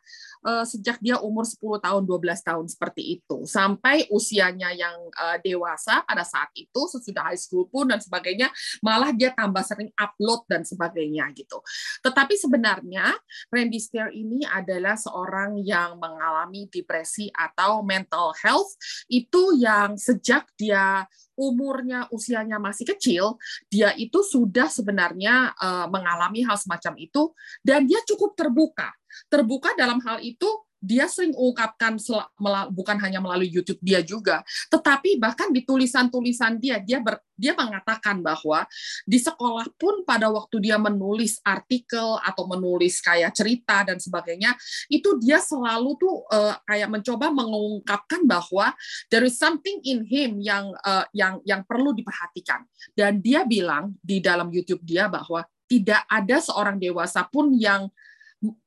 [0.46, 3.44] uh, sejak dia umur 10 tahun, 12 tahun seperti itu.
[3.50, 8.48] Sampai usianya yang uh, dewasa pada saat itu sesudah high school pun dan sebagainya,
[8.80, 11.60] malah dia tambah sering upload dan sebagainya gitu.
[12.06, 13.12] Tetapi sebenarnya
[13.50, 18.78] Randy Stair ini adalah seorang yang mengalami depresi atau mental health
[19.10, 21.04] itu yang sejak dia
[21.38, 23.38] umurnya usianya masih kecil,
[23.70, 28.92] dia itu sudah sebenarnya uh, mengalami hal semacam itu dan dia cukup terbuka.
[29.32, 31.98] Terbuka dalam hal itu dia sering ungkapkan
[32.70, 38.22] bukan hanya melalui YouTube dia juga, tetapi bahkan di tulisan-tulisan dia dia ber, dia mengatakan
[38.22, 38.64] bahwa
[39.04, 44.54] di sekolah pun pada waktu dia menulis artikel atau menulis kayak cerita dan sebagainya,
[44.88, 48.72] itu dia selalu tuh uh, kayak mencoba mengungkapkan bahwa
[49.10, 52.62] there is something in him yang uh, yang yang perlu diperhatikan.
[52.94, 57.90] Dan dia bilang di dalam YouTube dia bahwa tidak ada seorang dewasa pun yang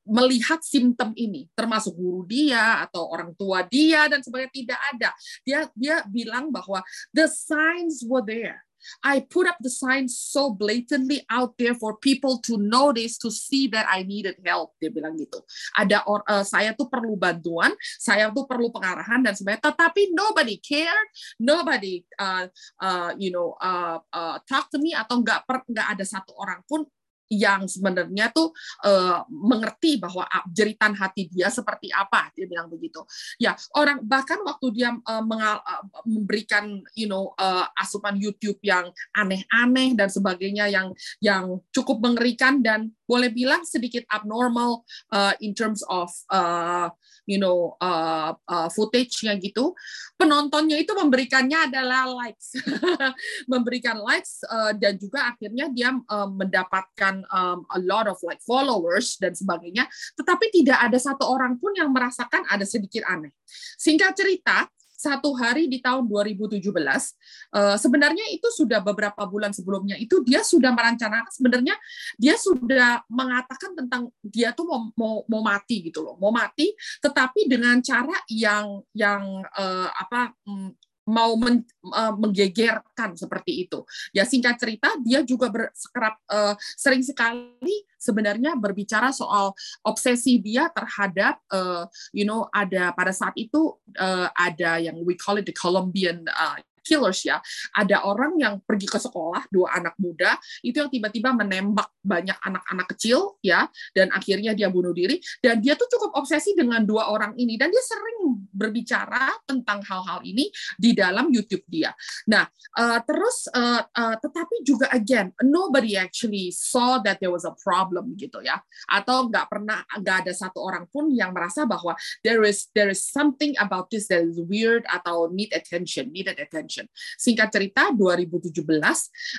[0.03, 5.09] melihat simptom ini, termasuk guru dia atau orang tua dia dan sebagainya tidak ada.
[5.45, 6.81] Dia dia bilang bahwa
[7.13, 8.65] the signs were there.
[9.03, 13.67] I put up the signs so blatantly out there for people to notice, to see
[13.75, 14.75] that I needed help.
[14.79, 15.43] Dia bilang gitu.
[15.75, 19.67] Ada or, uh, saya tuh perlu bantuan, saya tuh perlu pengarahan dan sebagainya.
[19.71, 21.07] Tetapi nobody cared,
[21.39, 22.47] nobody, uh,
[22.79, 26.87] uh, you know, uh, uh, talk to me atau nggak nggak ada satu orang pun
[27.29, 28.51] yang sebenarnya tuh
[28.83, 33.05] uh, mengerti bahwa jeritan hati dia seperti apa dia bilang begitu.
[33.37, 38.89] Ya orang bahkan waktu dia uh, mengal, uh, memberikan you know uh, asupan YouTube yang
[39.13, 45.81] aneh-aneh dan sebagainya yang yang cukup mengerikan dan boleh bilang sedikit abnormal uh, in terms
[45.89, 46.89] of uh,
[47.29, 49.77] you know uh, uh, footage-nya gitu
[50.19, 52.59] penontonnya itu memberikannya adalah likes.
[53.51, 59.15] Memberikan likes uh, dan juga akhirnya dia uh, mendapatkan um, a lot of like followers
[59.15, 59.87] dan sebagainya.
[60.19, 63.31] Tetapi tidak ada satu orang pun yang merasakan ada sedikit aneh.
[63.79, 64.67] Singkat cerita
[64.99, 70.75] satu hari di tahun 2017 uh, sebenarnya itu sudah beberapa bulan sebelumnya itu dia sudah
[70.75, 71.75] merencanakan sebenarnya
[72.19, 77.47] dia sudah mengatakan tentang dia tuh mau mau, mau mati gitu loh mau mati tetapi
[77.47, 79.23] dengan cara yang yang
[79.55, 80.75] uh, apa um,
[81.09, 83.81] mau men, uh, menggegerkan seperti itu.
[84.13, 91.41] Ya singkat cerita dia juga berkerap uh, sering sekali sebenarnya berbicara soal obsesi dia terhadap
[91.49, 96.29] uh, you know ada pada saat itu uh, ada yang we call it the Colombian
[96.29, 97.37] uh, killers ya.
[97.77, 100.33] Ada orang yang pergi ke sekolah, dua anak muda,
[100.65, 105.21] itu yang tiba-tiba menembak banyak anak-anak kecil ya, dan akhirnya dia bunuh diri.
[105.37, 110.25] Dan dia tuh cukup obsesi dengan dua orang ini, dan dia sering berbicara tentang hal-hal
[110.25, 111.93] ini di dalam YouTube dia.
[112.25, 117.53] Nah, uh, terus uh, uh, tetapi juga again, nobody actually saw that there was a
[117.61, 118.57] problem gitu ya,
[118.89, 123.03] atau nggak pernah nggak ada satu orang pun yang merasa bahwa there is there is
[123.03, 126.78] something about this that is weird atau need attention, needed attention.
[127.17, 128.53] Singkat cerita 2017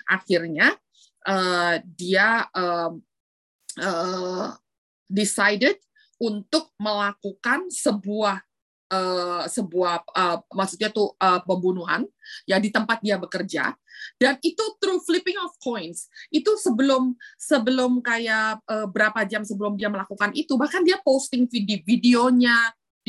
[0.09, 0.75] akhirnya
[1.29, 2.93] uh, dia uh,
[3.81, 4.49] uh,
[5.09, 5.77] decided
[6.21, 8.45] untuk melakukan sebuah
[8.93, 12.05] uh, sebuah uh, maksudnya tuh uh, pembunuhan
[12.45, 13.73] ya di tempat dia bekerja.
[14.17, 16.09] Dan itu through flipping of coins.
[16.33, 21.81] Itu sebelum sebelum kayak uh, berapa jam sebelum dia melakukan itu bahkan dia posting video
[21.85, 22.57] videonya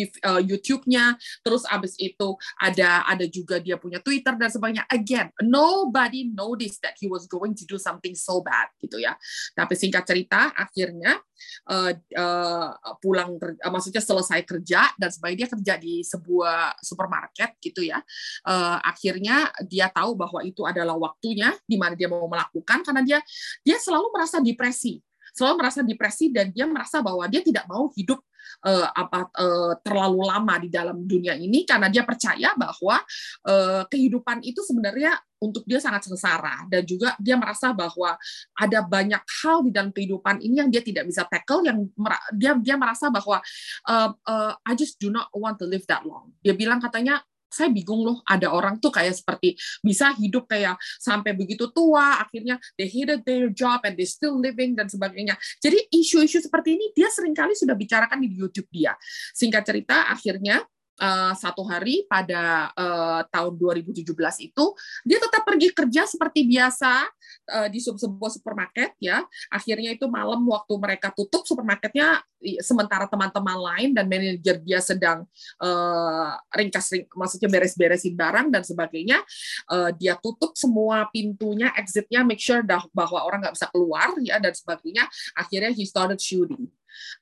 [0.02, 1.14] di uh, YouTube-nya,
[1.46, 4.90] terus abis itu ada ada juga dia punya Twitter dan sebagainya.
[4.90, 9.14] Again, nobody noticed that he was going to do something so bad gitu ya.
[9.54, 11.22] Tapi singkat cerita, akhirnya
[11.70, 17.86] uh, uh, pulang, uh, maksudnya selesai kerja dan sebagainya dia kerja di sebuah supermarket gitu
[17.86, 18.02] ya.
[18.42, 23.20] Uh, akhirnya dia tahu bahwa itu adalah waktunya di mana dia mau melakukan karena dia
[23.62, 28.20] dia selalu merasa depresi selalu merasa depresi dan dia merasa bahwa dia tidak mau hidup
[28.66, 33.00] uh, apa uh, terlalu lama di dalam dunia ini karena dia percaya bahwa
[33.48, 38.14] uh, kehidupan itu sebenarnya untuk dia sangat sengsara dan juga dia merasa bahwa
[38.54, 41.90] ada banyak hal di dalam kehidupan ini yang dia tidak bisa tackle yang
[42.38, 43.42] dia dia merasa bahwa
[43.90, 46.30] uh, uh, I just do not want to live that long.
[46.46, 51.36] Dia bilang katanya saya bingung loh ada orang tuh kayak seperti bisa hidup kayak sampai
[51.36, 55.36] begitu tua akhirnya they hated their job and they still living dan sebagainya.
[55.60, 58.96] Jadi isu-isu seperti ini dia sering kali sudah bicarakan di YouTube dia.
[59.36, 60.64] Singkat cerita akhirnya
[61.02, 64.06] uh, satu hari pada uh, tahun 2017
[64.46, 64.66] itu
[65.02, 67.10] dia tetap pergi kerja seperti biasa
[67.58, 69.26] uh, di sebuah supermarket ya.
[69.50, 72.22] Akhirnya itu malam waktu mereka tutup supermarketnya
[72.62, 75.30] sementara teman-teman lain dan manajer dia sedang
[75.62, 79.22] uh, ringkas ring, maksudnya beres-beresin barang dan sebagainya
[79.70, 84.38] uh, dia tutup semua pintunya exitnya make sure dah bahwa orang nggak bisa keluar ya
[84.42, 85.06] dan sebagainya.
[85.38, 86.70] Akhirnya he started shooting.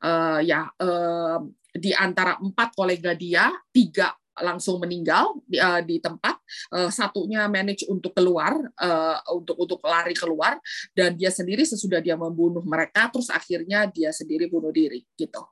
[0.02, 6.40] Uh, ya uh, di antara empat kolega dia, tiga langsung meninggal di, uh, di tempat,
[6.72, 10.58] uh, satunya manage untuk keluar, uh, untuk untuk lari keluar,
[10.96, 15.44] dan dia sendiri sesudah dia membunuh mereka, terus akhirnya dia sendiri bunuh diri, gitu.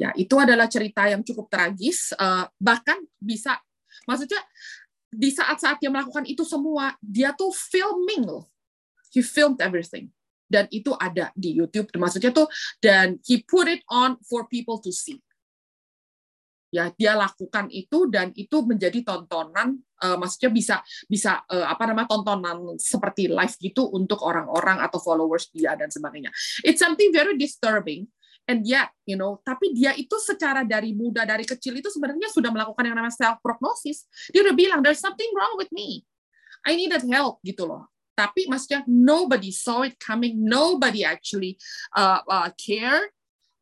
[0.00, 3.60] Ya, itu adalah cerita yang cukup tragis, uh, bahkan bisa,
[4.08, 4.40] maksudnya
[5.12, 8.48] di saat-saat dia melakukan itu semua, dia tuh filming loh,
[9.12, 10.08] he filmed everything.
[10.52, 12.44] Dan itu ada di YouTube maksudnya tuh
[12.76, 15.16] dan he put it on for people to see
[16.72, 22.08] ya dia lakukan itu dan itu menjadi tontonan uh, maksudnya bisa bisa uh, apa nama
[22.08, 26.32] tontonan seperti live gitu untuk orang-orang atau followers dia dan sebagainya.
[26.64, 28.08] It's something very disturbing
[28.48, 32.50] and yet you know tapi dia itu secara dari muda dari kecil itu sebenarnya sudah
[32.50, 36.08] melakukan yang namanya self prognosis dia udah bilang there's something wrong with me.
[36.64, 37.92] I needed help gitu loh.
[38.16, 40.40] Tapi maksudnya nobody saw it coming.
[40.40, 41.58] Nobody actually
[41.96, 43.12] uh, uh, care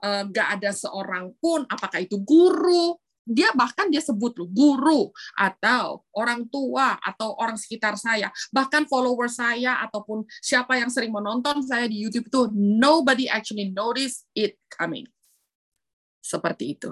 [0.01, 2.97] nggak uh, ada seorang pun, apakah itu guru,
[3.31, 9.31] dia bahkan dia sebut loh guru atau orang tua atau orang sekitar saya bahkan follower
[9.31, 15.07] saya ataupun siapa yang sering menonton saya di YouTube itu nobody actually notice it coming
[16.19, 16.91] seperti itu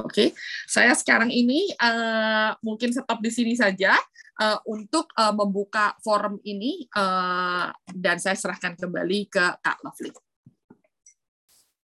[0.00, 0.28] oke okay?
[0.64, 3.92] saya sekarang ini uh, mungkin stop di sini saja
[4.40, 10.23] uh, untuk uh, membuka forum ini uh, dan saya serahkan kembali ke Kak Lovely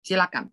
[0.04, 0.52] silakan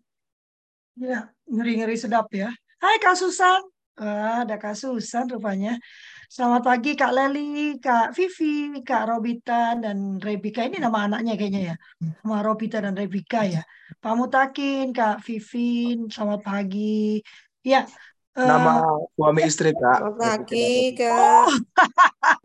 [1.00, 2.52] Ya, ngeri-ngeri sedap ya.
[2.76, 3.64] Hai Kak Susan.
[3.96, 5.80] Ah, ada Kak Susan rupanya.
[6.28, 10.68] Selamat pagi Kak Leli, Kak Vivi, Kak Robita, dan Rebika.
[10.68, 11.76] Ini nama anaknya kayaknya ya.
[12.20, 13.64] Sama Robita dan Rebika ya.
[14.04, 17.24] Pak Mutakin, Kak Vivin, selamat pagi.
[17.64, 17.88] Ya.
[18.36, 19.96] Nama uh, suami istri Kak.
[19.96, 21.16] Selamat pagi Kak.
[21.16, 21.48] Oh.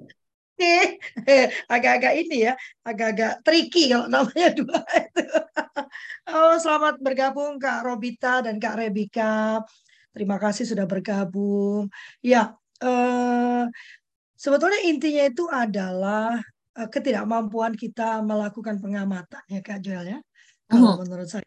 [1.74, 5.26] agak-agak ini ya, agak-agak tricky kalau namanya dua itu.
[6.28, 9.62] Oh, selamat bergabung Kak Robita dan Kak Rebika.
[10.12, 11.88] Terima kasih sudah bergabung.
[12.26, 13.64] Ya, eh,
[14.34, 16.42] sebetulnya intinya itu adalah
[16.74, 20.20] eh, ketidakmampuan kita melakukan pengamatan ya Kak Joel ya.
[20.68, 21.06] Kalau uh-huh.
[21.06, 21.46] menurut saya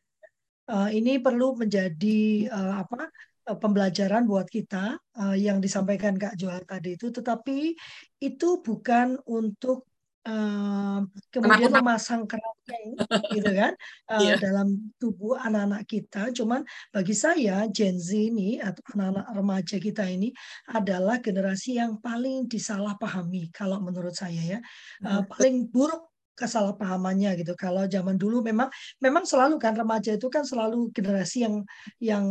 [0.71, 3.11] eh, ini perlu menjadi eh, apa
[3.47, 7.75] pembelajaran buat kita uh, yang disampaikan Kak Joel tadi itu, tetapi
[8.21, 9.91] itu bukan untuk
[10.29, 11.01] uh,
[11.33, 12.99] kemudian memasang kerangkeng
[13.33, 13.73] gitu kan
[14.13, 14.37] uh, yeah.
[14.37, 16.29] dalam tubuh anak-anak kita.
[16.35, 20.35] Cuman bagi saya Gen Z ini atau anak-anak remaja kita ini
[20.69, 24.61] adalah generasi yang paling disalahpahami kalau menurut saya ya,
[25.07, 27.53] uh, paling buruk kesalahpahamannya gitu.
[27.53, 28.73] Kalau zaman dulu memang
[29.05, 31.57] memang selalu kan remaja itu kan selalu generasi yang
[32.01, 32.25] yang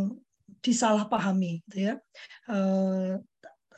[0.58, 1.94] disalahpahami gitu ya.
[2.50, 3.22] Uh,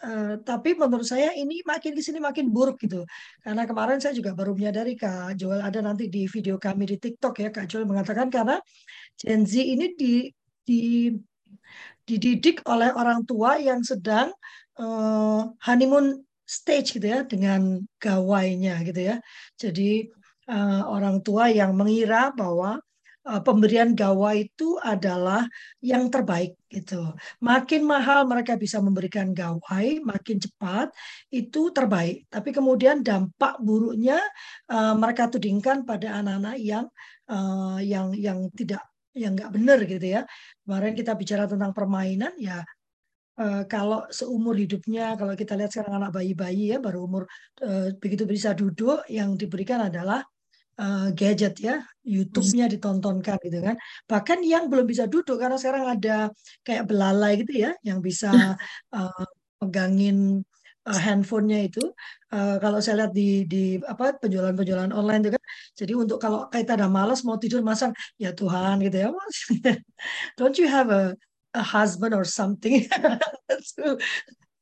[0.03, 3.07] Uh, tapi menurut saya ini makin di sini makin buruk gitu.
[3.39, 7.39] Karena kemarin saya juga baru menyadari Kak Joel ada nanti di video kami di TikTok
[7.39, 8.59] ya Kak Joel mengatakan karena
[9.15, 10.27] Gen Z ini di,
[10.67, 11.15] di
[12.03, 14.35] dididik oleh orang tua yang sedang
[14.83, 19.17] uh, honeymoon stage gitu ya dengan gawainya gitu ya.
[19.55, 20.11] Jadi
[20.51, 22.83] uh, orang tua yang mengira bahwa
[23.23, 25.47] pemberian gawai itu adalah
[25.79, 27.15] yang terbaik gitu.
[27.39, 30.91] Makin mahal mereka bisa memberikan gawai, makin cepat
[31.31, 32.27] itu terbaik.
[32.27, 34.19] Tapi kemudian dampak buruknya
[34.71, 36.87] uh, mereka tudingkan pada anak-anak yang
[37.31, 38.83] uh, yang yang tidak
[39.15, 40.23] yang nggak benar gitu ya.
[40.67, 42.65] Kemarin kita bicara tentang permainan ya
[43.33, 47.25] Uh, kalau seumur hidupnya, kalau kita lihat sekarang anak bayi-bayi ya baru umur
[47.65, 50.21] uh, begitu bisa duduk, yang diberikan adalah
[50.79, 53.77] uh, gadget ya, YouTube-nya ditontonkan gitu kan.
[54.09, 56.31] Bahkan yang belum bisa duduk karena sekarang ada
[56.63, 58.57] kayak belalai gitu ya, yang bisa
[58.95, 59.25] uh,
[59.61, 60.47] megangin
[60.89, 61.83] uh, handphonenya itu.
[62.33, 65.43] Uh, kalau saya lihat di di apa penjualan-penjualan online itu kan,
[65.77, 69.09] jadi untuk kalau kita ada malas mau tidur masang ya Tuhan gitu ya,
[70.39, 71.13] don't you have a
[71.53, 72.89] a husband or something
[73.77, 74.01] to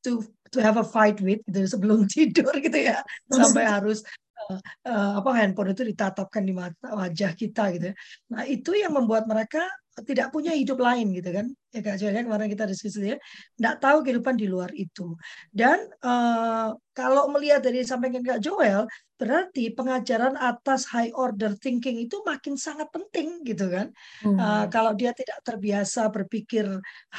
[0.03, 0.11] to
[0.51, 2.99] to have a fight with gitu sebelum tidur gitu ya.
[3.31, 4.03] Sampai harus
[4.49, 7.85] uh, apa handphone itu ditatapkan di mata wajah kita gitu.
[7.91, 7.95] Ya.
[8.31, 9.67] Nah itu yang membuat mereka
[10.07, 13.17] tidak punya hidup lain gitu kan ya kak Joel ya kemarin kita diskusi ya
[13.59, 15.19] tidak tahu kehidupan di luar itu
[15.51, 18.87] dan uh, kalau melihat dari sampaikan kak Joel
[19.19, 23.91] berarti pengajaran atas high order thinking itu makin sangat penting gitu kan
[24.23, 24.39] hmm.
[24.39, 26.65] uh, kalau dia tidak terbiasa berpikir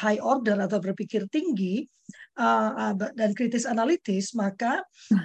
[0.00, 1.84] high order atau berpikir tinggi
[2.38, 4.80] uh, dan kritis analitis maka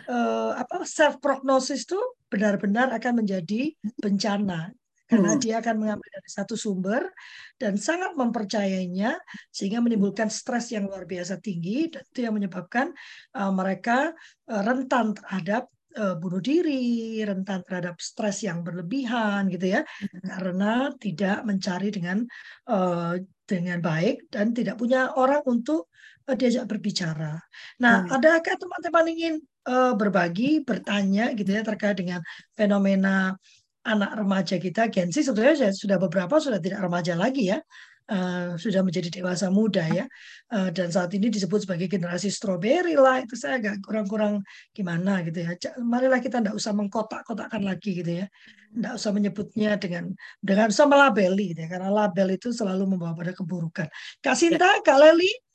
[0.07, 4.75] uh, apa self prognosis itu benar-benar akan menjadi bencana
[5.07, 5.39] karena hmm.
[5.39, 7.07] dia akan mengambil dari satu sumber
[7.55, 9.15] dan sangat mempercayainya
[9.55, 12.91] sehingga menimbulkan stres yang luar biasa tinggi dan itu yang menyebabkan
[13.39, 14.11] uh, mereka
[14.51, 20.27] uh, rentan terhadap uh, bunuh diri, rentan terhadap stres yang berlebihan gitu ya hmm.
[20.27, 22.27] karena tidak mencari dengan
[22.67, 23.15] uh,
[23.47, 25.87] dengan baik dan tidak punya orang untuk
[26.35, 27.39] diajak berbicara.
[27.79, 28.15] Nah, hmm.
[28.19, 32.19] adakah teman-teman ingin uh, berbagi, bertanya gitu ya terkait dengan
[32.59, 33.39] fenomena
[33.87, 34.91] anak remaja kita?
[34.91, 37.63] Gen Z sebetulnya sudah beberapa sudah tidak remaja lagi ya.
[38.07, 40.07] Uh, sudah menjadi dewasa muda ya.
[40.47, 43.19] Uh, dan saat ini disebut sebagai generasi strawberry lah.
[43.19, 45.55] Itu saya agak kurang-kurang gimana gitu ya.
[45.79, 48.25] Marilah kita tidak usah mengkotak-kotakkan lagi gitu ya.
[48.71, 51.69] Tidak usah menyebutnya dengan dengan usah melabeli gitu ya.
[51.71, 53.91] Karena label itu selalu membawa pada keburukan.
[54.23, 55.46] Kak Sinta Kak Leli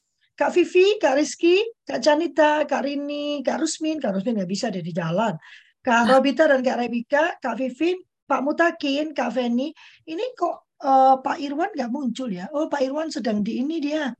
[0.43, 4.83] Kak Vivi, Kak Rizky, Kak Janita, Kak Rini, Kak Rusmin, Kak Rusmin nggak bisa ada
[4.83, 5.39] di jalan.
[5.79, 7.95] Kak Robita dan Kak Rebika, Kak Vivi,
[8.27, 9.71] Pak Mutakin, Kak Feni,
[10.11, 12.51] ini kok uh, Pak Irwan nggak muncul ya?
[12.51, 14.11] Oh, Pak Irwan sedang di ini dia.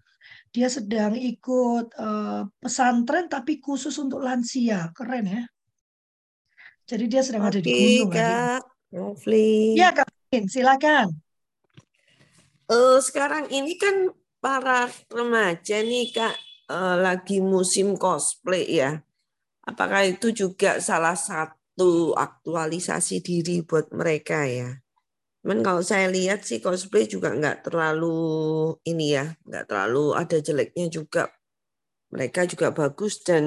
[0.55, 4.95] Dia sedang ikut uh, pesantren tapi khusus untuk lansia.
[4.95, 5.43] Keren ya.
[6.87, 8.15] Jadi dia sedang Oke, ada di gunung.
[8.15, 8.63] Kak.
[8.95, 9.75] Lovely.
[9.75, 11.19] Ya, Kak Feni, silakan.
[12.71, 16.35] Uh, sekarang ini kan para remaja nih Kak
[16.75, 19.01] uh, lagi musim cosplay ya.
[19.63, 24.77] Apakah itu juga salah satu satu aktualisasi diri buat mereka ya.
[25.41, 30.93] Cuman kalau saya lihat sih cosplay juga nggak terlalu ini ya, nggak terlalu ada jeleknya
[30.93, 31.33] juga.
[32.13, 33.45] Mereka juga bagus dan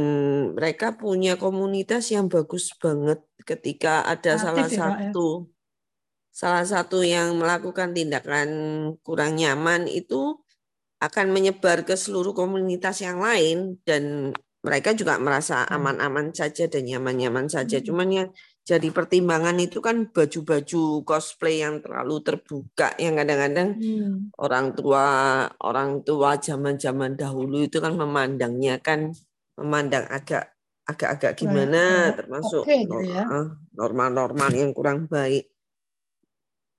[0.57, 4.79] mereka punya komunitas yang bagus banget ketika ada Aktif salah ya, ya?
[4.81, 5.53] satu ya?
[6.33, 8.49] salah satu yang melakukan tindakan
[9.05, 10.41] kurang nyaman itu
[11.05, 14.33] akan menyebar ke seluruh komunitas yang lain dan
[14.65, 15.75] mereka juga merasa hmm.
[15.77, 17.77] aman-aman saja dan nyaman-nyaman saja.
[17.77, 17.85] Hmm.
[17.85, 18.29] Cuman yang
[18.65, 24.33] jadi pertimbangan itu kan baju-baju cosplay yang terlalu terbuka yang kadang-kadang hmm.
[24.41, 25.05] orang tua
[25.61, 29.13] orang tua zaman-zaman dahulu itu kan memandangnya kan
[29.61, 33.25] memandang agak agak-agak gimana termasuk okay, gitu ya.
[33.77, 35.54] normal-normal yang kurang baik.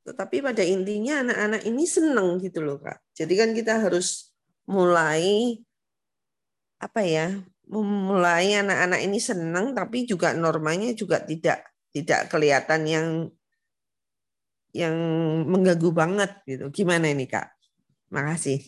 [0.07, 3.03] Tetapi pada intinya anak-anak ini senang gitu loh kak.
[3.19, 4.31] Jadi kan kita harus
[4.71, 5.59] mulai
[6.79, 7.35] apa ya
[7.67, 13.07] memulai anak-anak ini senang tapi juga normanya juga tidak tidak kelihatan yang
[14.77, 14.95] yang
[15.49, 16.69] mengganggu banget gitu.
[16.69, 17.49] Gimana ini Kak?
[18.13, 18.61] Makasih.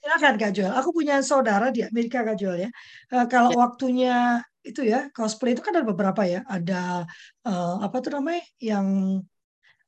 [0.00, 0.76] Silakan Kak Joel.
[0.76, 2.70] Aku punya saudara di Amerika Kak Joel ya.
[3.08, 3.56] Uh, kalau ya.
[3.56, 4.16] waktunya
[4.60, 6.44] itu ya cosplay itu kan ada beberapa ya.
[6.44, 7.08] Ada
[7.48, 8.86] uh, apa tuh namanya yang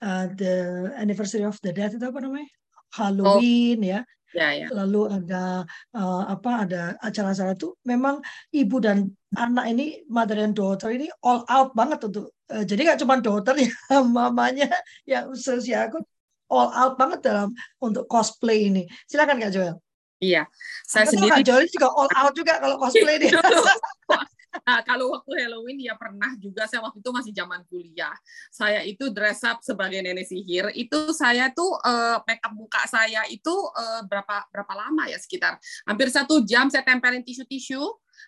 [0.02, 2.50] uh, the anniversary of the death itu apa namanya?
[2.92, 3.90] Halloween oh.
[3.96, 4.00] ya.
[4.32, 4.66] Ya, ya.
[4.72, 10.88] Lalu ada uh, apa ada acara-acara itu memang ibu dan anak ini mother and daughter
[10.88, 13.68] ini all out banget untuk uh, jadi nggak cuma daughter ya
[14.16, 14.72] mamanya
[15.04, 16.00] yang usia aku
[16.48, 18.88] all out banget dalam untuk cosplay ini.
[19.04, 19.76] Silakan Kak Joel.
[20.22, 20.46] Iya,
[20.86, 21.42] saya Atau sendiri.
[21.42, 23.36] Kak Joel juga all out juga kalau cosplay dia.
[24.52, 28.12] Nah, kalau waktu Halloween ya pernah juga saya waktu itu masih zaman kuliah.
[28.52, 30.68] Saya itu dress up sebagai nenek sihir.
[30.76, 35.56] Itu saya tuh uh, make up muka saya itu uh, berapa berapa lama ya sekitar
[35.88, 37.80] hampir satu jam saya tempelin tisu-tisu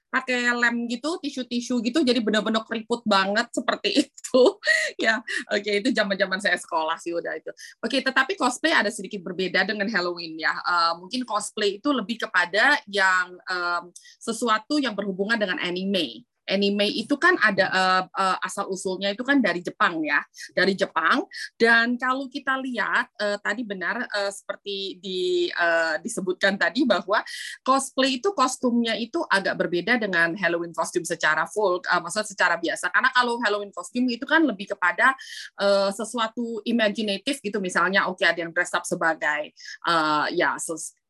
[0.08, 4.44] pakai lem gitu, tisu-tisu gitu, jadi benar-benar keriput banget seperti itu.
[4.98, 7.50] ya, oke okay, itu zaman-zaman saya sekolah sih udah itu.
[7.82, 10.54] Oke, okay, tetapi cosplay ada sedikit berbeda dengan Halloween ya.
[10.62, 17.16] Uh, mungkin cosplay itu lebih kepada yang um, sesuatu yang berhubungan dengan anime anime itu
[17.16, 20.20] kan ada uh, uh, asal usulnya itu kan dari Jepang ya,
[20.52, 21.24] dari Jepang.
[21.56, 27.20] Dan kalau kita lihat uh, tadi benar uh, seperti di uh, disebutkan tadi bahwa
[27.64, 32.92] cosplay itu kostumnya itu agak berbeda dengan Halloween kostum secara full, uh, maksudnya secara biasa.
[32.92, 35.16] Karena kalau Halloween kostum itu kan lebih kepada
[35.60, 39.52] uh, sesuatu imajinatif gitu, misalnya oke okay, ada yang dress up sebagai
[39.88, 40.56] uh, ya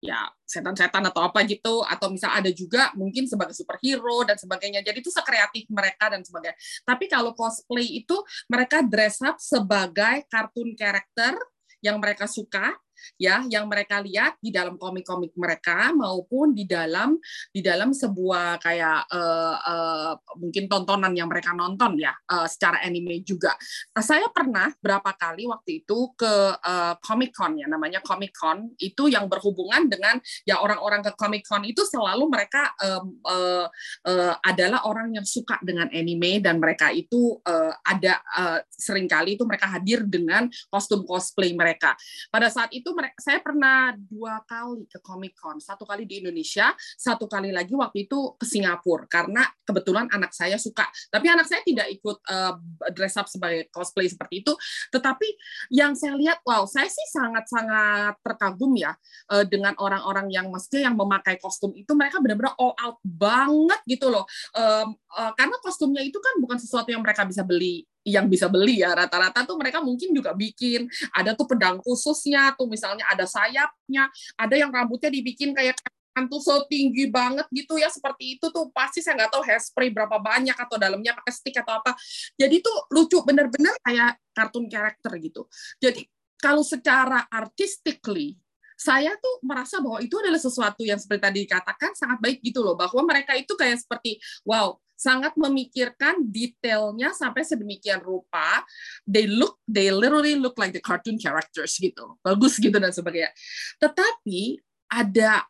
[0.05, 4.85] ya setan-setan atau apa gitu atau misal ada juga mungkin sebagai superhero dan sebagainya.
[4.85, 6.55] Jadi itu sekreatif mereka dan sebagainya.
[6.85, 8.21] Tapi kalau cosplay itu
[8.53, 11.33] mereka dress up sebagai kartun karakter
[11.81, 12.77] yang mereka suka
[13.21, 17.17] ya yang mereka lihat di dalam komik-komik mereka maupun di dalam
[17.51, 23.21] di dalam sebuah kayak uh, uh, mungkin tontonan yang mereka nonton ya uh, secara anime
[23.27, 23.55] juga.
[23.93, 28.73] Nah, saya pernah berapa kali waktu itu ke uh, Comic Con ya namanya Comic Con
[28.79, 33.67] itu yang berhubungan dengan ya orang-orang ke Comic Con itu selalu mereka um, uh,
[34.07, 39.35] uh, adalah orang yang suka dengan anime dan mereka itu uh, ada uh, sering kali
[39.35, 41.99] itu mereka hadir dengan kostum cosplay mereka.
[42.31, 47.27] Pada saat itu saya pernah dua kali ke Comic Con, satu kali di Indonesia, satu
[47.27, 50.87] kali lagi waktu itu ke Singapura karena kebetulan anak saya suka.
[51.11, 52.55] Tapi anak saya tidak ikut uh,
[52.93, 54.53] dress up sebagai cosplay seperti itu.
[54.93, 55.29] Tetapi
[55.73, 58.95] yang saya lihat, wow, saya sih sangat-sangat terkagum ya
[59.33, 64.13] uh, dengan orang-orang yang maksudnya yang memakai kostum itu mereka benar-benar all out banget gitu
[64.13, 64.29] loh.
[64.53, 68.85] Um, uh, karena kostumnya itu kan bukan sesuatu yang mereka bisa beli yang bisa beli
[68.85, 68.93] ya.
[68.93, 70.87] Rata-rata tuh mereka mungkin juga bikin.
[71.11, 75.81] Ada tuh pedang khususnya tuh misalnya ada sayapnya ada yang rambutnya dibikin kayak
[76.15, 78.71] tuh so tinggi banget gitu ya seperti itu tuh.
[78.71, 81.97] Pasti saya nggak tahu hairspray berapa banyak atau dalamnya pakai stick atau apa.
[82.39, 85.51] Jadi tuh lucu bener-bener kayak kartun karakter gitu.
[85.83, 86.07] Jadi
[86.39, 88.37] kalau secara artistically
[88.75, 92.75] saya tuh merasa bahwa itu adalah sesuatu yang seperti tadi dikatakan sangat baik gitu loh.
[92.75, 98.63] Bahwa mereka itu kayak seperti wow sangat memikirkan detailnya sampai sedemikian rupa.
[99.07, 102.19] They look they literally look like the cartoon characters gitu.
[102.23, 103.35] Bagus gitu dan sebagainya.
[103.83, 104.59] Tetapi
[104.91, 105.47] ada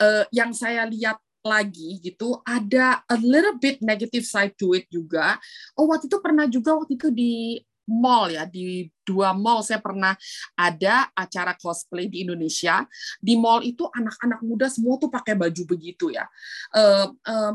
[0.00, 5.40] uh, yang saya lihat lagi gitu ada a little bit negative side to it juga.
[5.76, 8.46] Oh waktu itu pernah juga waktu itu di mall ya.
[8.46, 10.14] Di dua mall saya pernah
[10.54, 12.86] ada acara cosplay di Indonesia.
[13.18, 16.30] Di mall itu anak-anak muda semua tuh pakai baju begitu ya.
[16.70, 17.52] Uh, uh,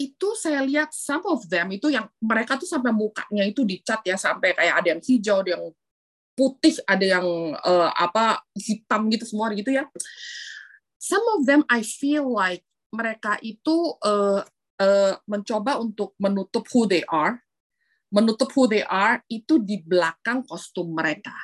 [0.00, 4.16] itu saya lihat some of them itu yang mereka tuh sampai mukanya itu dicat ya
[4.16, 5.64] sampai kayak ada yang hijau ada yang
[6.32, 7.26] putih ada yang
[7.60, 9.84] uh, apa hitam gitu semua gitu ya.
[10.96, 14.40] Some of them I feel like mereka itu uh,
[14.80, 17.44] uh, mencoba untuk menutup who they are
[18.10, 21.34] menutup who they are itu di belakang kostum mereka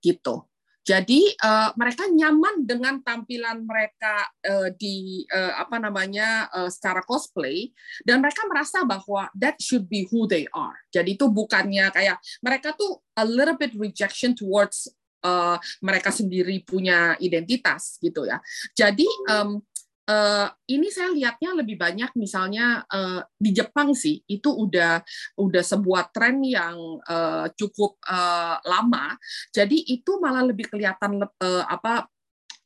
[0.00, 0.46] gitu
[0.86, 7.74] jadi uh, mereka nyaman dengan tampilan mereka uh, di uh, apa namanya uh, secara cosplay
[8.06, 10.78] dan mereka merasa bahwa that should be who they are.
[10.94, 14.86] Jadi itu bukannya kayak mereka tuh a little bit rejection towards
[15.26, 18.38] uh, mereka sendiri punya identitas gitu ya.
[18.78, 19.58] Jadi um,
[20.06, 25.02] uh, ini saya lihatnya lebih banyak misalnya uh, di Jepang sih itu udah
[25.38, 29.18] udah sebuah tren yang uh, cukup uh, lama.
[29.50, 32.06] Jadi itu malah lebih kelihatan uh, apa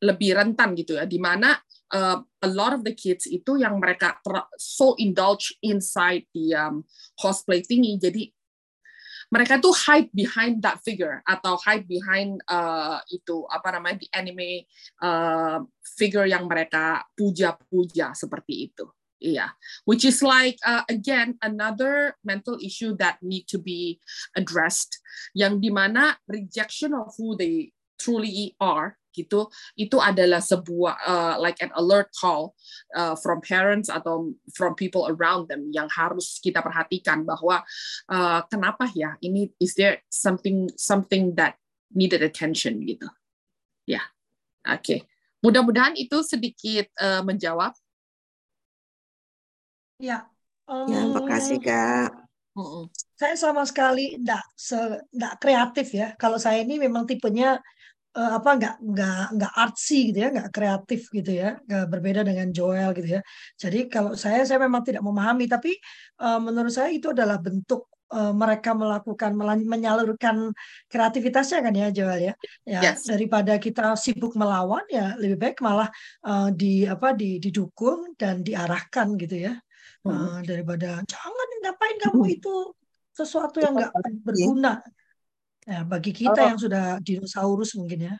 [0.01, 1.05] lebih rentan gitu ya.
[1.05, 1.57] Di mana
[1.93, 4.17] uh, a lot of the kids itu yang mereka
[4.57, 6.85] so indulge inside the um,
[7.17, 8.01] cosplay thingy.
[8.01, 8.33] Jadi
[9.31, 14.67] mereka tuh hide behind that figure atau hide behind uh, itu apa namanya di anime
[15.01, 15.63] uh,
[15.97, 18.87] figure yang mereka puja-puja seperti itu.
[19.21, 19.51] Iya, yeah.
[19.85, 24.01] which is like uh, again another mental issue that need to be
[24.33, 24.97] addressed,
[25.37, 27.69] yang di mana rejection of who they
[28.01, 32.55] truly are gitu itu adalah sebuah uh, like an alert call
[32.95, 37.63] uh, from parents atau from people around them yang harus kita perhatikan bahwa
[38.09, 41.59] uh, kenapa ya ini is there something something that
[41.91, 43.07] needed attention gitu
[43.87, 44.07] ya yeah.
[44.71, 44.99] oke okay.
[45.43, 47.75] mudah-mudahan itu sedikit uh, menjawab
[50.01, 50.25] ya
[50.65, 52.31] um, ya makasih kak
[53.15, 54.43] saya sama sekali enggak
[55.13, 57.61] enggak kreatif ya kalau saya ini memang tipenya
[58.17, 62.49] uh, apa nggak nggak nggak artsy gitu ya nggak kreatif gitu ya nggak berbeda dengan
[62.51, 63.21] Joel gitu ya.
[63.59, 65.77] Jadi kalau saya saya memang tidak memahami tapi
[66.23, 69.33] uh, menurut saya itu adalah bentuk uh, mereka melakukan
[69.67, 70.51] menyalurkan
[70.91, 72.35] kreativitasnya kan ya Joel ya.
[72.67, 73.07] Ya yes.
[73.07, 75.91] daripada kita sibuk melawan ya lebih baik malah
[76.27, 79.55] uh, di apa di, didukung dan diarahkan gitu ya.
[80.01, 82.37] Uh, daripada jangan ngapain kamu hmm.
[82.41, 82.55] itu
[83.13, 83.93] sesuatu yang nggak
[84.25, 84.81] berguna
[85.69, 88.15] Ya, bagi kita kalau, yang sudah dinosaurus mungkin ya.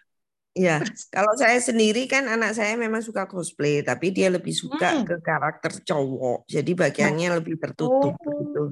[0.53, 0.77] Iya,
[1.15, 5.07] kalau saya sendiri kan anak saya memang suka cosplay, tapi dia lebih suka hmm.
[5.07, 7.37] ke karakter cowok, jadi bagiannya oh.
[7.41, 8.35] lebih tertutup oh.
[8.45, 8.65] gitu.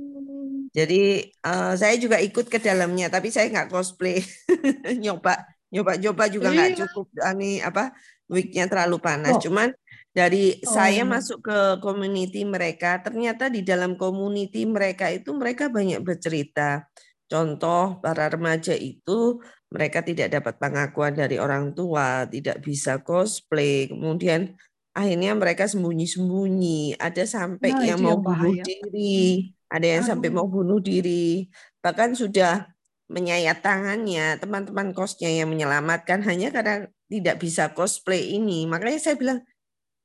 [0.68, 4.20] Jadi uh, saya juga ikut ke dalamnya, tapi saya nggak cosplay,
[5.02, 6.78] nyoba, nyoba, nyoba juga nggak iya.
[6.84, 7.06] cukup.
[7.14, 7.96] Ini apa,
[8.28, 9.40] wignya terlalu panas.
[9.40, 9.42] Oh.
[9.48, 9.72] Cuman
[10.12, 10.68] dari oh.
[10.68, 16.84] saya masuk ke community mereka, ternyata di dalam community mereka itu mereka banyak bercerita
[17.28, 24.56] Contoh para remaja itu mereka tidak dapat pengakuan dari orang tua, tidak bisa cosplay, kemudian
[24.96, 30.10] akhirnya mereka sembunyi-sembunyi, ada sampai nah, yang mau yang bunuh diri, ada yang Aduh.
[30.10, 31.52] sampai mau bunuh diri,
[31.84, 32.64] bahkan sudah
[33.12, 38.68] menyayat tangannya, teman-teman kosnya yang menyelamatkan hanya karena tidak bisa cosplay ini.
[38.68, 39.40] Makanya saya bilang,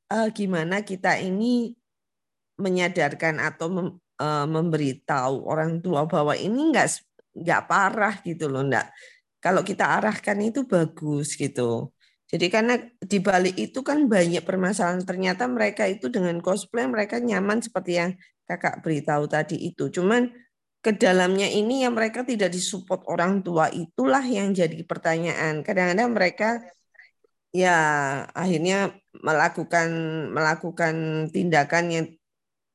[0.08, 1.76] e, gimana kita ini
[2.60, 3.88] menyadarkan atau mem,
[4.20, 6.96] e, memberitahu orang tua bahwa ini enggak
[7.34, 8.90] nggak parah gitu loh, enggak.
[9.44, 11.92] Kalau kita arahkan itu bagus gitu.
[12.34, 15.04] Jadi karena di balik itu kan banyak permasalahan.
[15.06, 18.12] Ternyata mereka itu dengan cosplay mereka nyaman seperti yang
[18.48, 19.92] kakak beritahu tadi itu.
[19.94, 20.32] Cuman
[20.84, 25.62] ke dalamnya ini yang mereka tidak disupport orang tua itulah yang jadi pertanyaan.
[25.62, 26.50] Kadang-kadang mereka
[27.54, 27.78] ya
[28.34, 29.90] akhirnya melakukan
[30.34, 30.96] melakukan
[31.30, 32.06] tindakan yang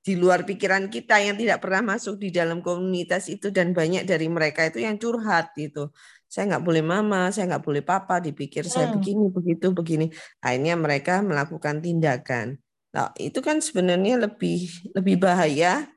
[0.03, 4.31] di luar pikiran kita yang tidak pernah masuk di dalam komunitas itu dan banyak dari
[4.31, 5.91] mereka itu yang curhat gitu.
[6.29, 8.73] Saya nggak boleh mama, saya nggak boleh papa, dipikir hmm.
[8.73, 10.07] saya begini, begitu, begini.
[10.45, 12.61] Akhirnya mereka melakukan tindakan.
[12.93, 15.89] Nah, itu kan sebenarnya lebih lebih bahaya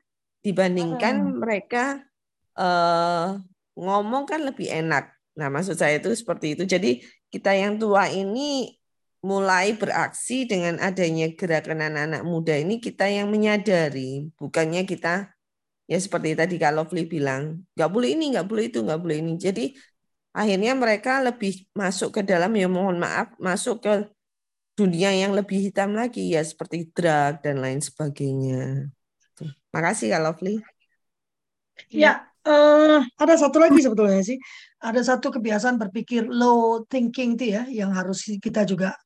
[0.42, 1.36] dibandingkan hmm.
[1.40, 1.84] mereka
[2.56, 3.38] uh,
[3.76, 5.12] ngomong kan lebih enak.
[5.36, 6.64] Nah, maksud saya itu seperti itu.
[6.68, 7.00] Jadi
[7.32, 8.76] kita yang tua ini
[9.22, 15.30] mulai beraksi dengan adanya gerakan anak-anak muda ini kita yang menyadari, bukannya kita
[15.86, 19.32] ya seperti tadi kalau Lovely bilang, nggak boleh ini, nggak boleh itu, nggak boleh ini.
[19.38, 19.64] Jadi
[20.34, 23.92] akhirnya mereka lebih masuk ke dalam ya mohon maaf masuk ke
[24.74, 28.90] dunia yang lebih hitam lagi ya seperti drug dan lain sebagainya.
[29.70, 30.56] Makasih Kak Lovely.
[31.92, 34.40] Ya, uh, ada satu lagi sebetulnya sih.
[34.82, 38.98] Ada satu kebiasaan berpikir low thinking itu ya, yang harus kita juga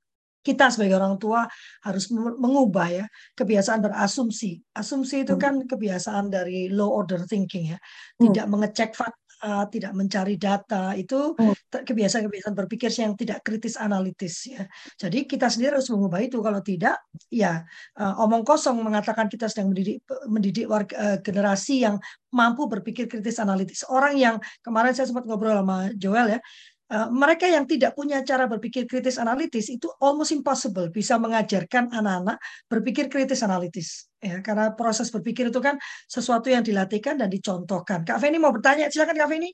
[0.46, 1.42] kita sebagai orang tua
[1.82, 4.62] harus mengubah ya kebiasaan berasumsi.
[4.70, 5.42] Asumsi itu hmm.
[5.42, 8.30] kan kebiasaan dari low order thinking ya, hmm.
[8.30, 9.26] tidak mengecek fakta
[9.68, 11.84] tidak mencari data itu hmm.
[11.84, 14.64] kebiasaan-kebiasaan berpikir yang tidak kritis analitis ya.
[14.96, 17.60] Jadi kita sendiri harus mengubah itu kalau tidak ya
[18.00, 22.00] uh, omong kosong mengatakan kita sedang mendidik mendidik warga, uh, generasi yang
[22.32, 23.84] mampu berpikir kritis analitis.
[23.86, 26.40] Orang yang kemarin saya sempat ngobrol sama Joel ya
[26.86, 32.38] Eh, mereka yang tidak punya cara berpikir kritis analitis itu almost impossible bisa mengajarkan anak-anak
[32.70, 35.74] berpikir kritis analitis ya karena proses berpikir itu kan
[36.06, 38.06] sesuatu yang dilatihkan dan dicontohkan.
[38.06, 39.50] Kak Feni mau bertanya, silakan Kak Feni.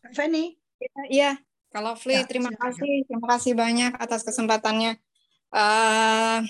[0.00, 0.56] Kak Feni.
[1.12, 1.36] Iya,
[1.76, 2.72] kalau Fli, ya, terima silakan.
[2.72, 4.96] kasih, terima kasih banyak atas kesempatannya.
[5.52, 6.40] Uh,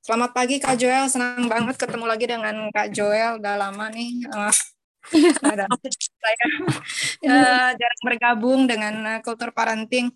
[0.00, 3.36] selamat pagi Kak Joel, senang banget ketemu lagi dengan Kak Joel.
[3.36, 4.24] Udah lama nih.
[4.32, 4.56] Uh,
[6.22, 6.44] saya
[7.24, 10.12] uh, jarang bergabung dengan uh, kultur parenting.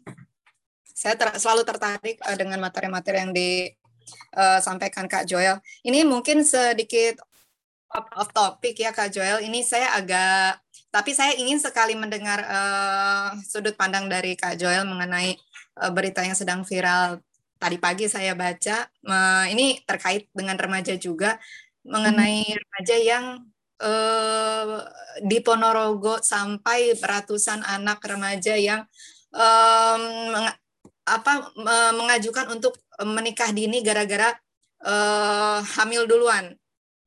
[0.92, 5.58] Saya ter selalu tertarik uh, dengan materi-materi yang disampaikan Kak Joel.
[5.82, 7.20] Ini mungkin sedikit
[7.92, 9.44] off topic ya Kak Joel.
[9.44, 10.60] Ini saya agak
[10.92, 15.40] tapi saya ingin sekali mendengar uh, sudut pandang dari Kak Joel mengenai
[15.80, 17.16] uh, berita yang sedang viral
[17.56, 18.84] tadi pagi saya baca.
[19.00, 21.40] Uh, ini terkait dengan remaja juga
[21.82, 22.58] mengenai hmm.
[22.60, 23.24] remaja yang
[23.82, 24.78] eh,
[25.26, 28.86] di Ponorogo sampai ratusan anak remaja yang
[31.02, 31.32] apa
[31.96, 34.30] mengajukan untuk menikah dini gara-gara
[34.86, 36.54] eh, hamil duluan.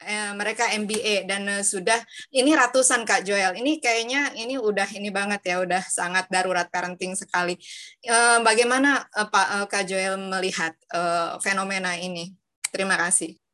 [0.06, 1.98] Eh, mereka MBA dan sudah
[2.36, 3.56] ini ratusan Kak Joel.
[3.56, 7.56] Ini kayaknya ini udah ini banget ya, udah sangat darurat parenting sekali.
[8.44, 10.76] Bagaimana Pak Kak Joel melihat
[11.40, 12.36] fenomena ini?
[12.70, 13.45] Terima kasih.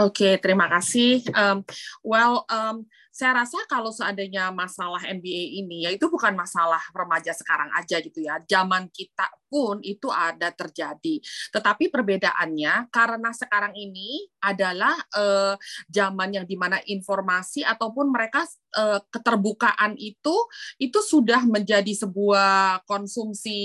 [0.00, 1.20] Oke, okay, terima kasih.
[1.36, 1.60] Um,
[2.00, 2.88] well, um,
[3.20, 8.24] saya rasa kalau seandainya masalah MBA ini, ya itu bukan masalah remaja sekarang aja gitu
[8.24, 8.40] ya.
[8.48, 11.20] Zaman kita pun itu ada terjadi.
[11.52, 15.58] Tetapi perbedaannya karena sekarang ini adalah uh,
[15.90, 18.46] zaman yang di mana informasi ataupun mereka
[18.78, 20.32] uh, keterbukaan itu
[20.78, 23.60] itu sudah menjadi sebuah konsumsi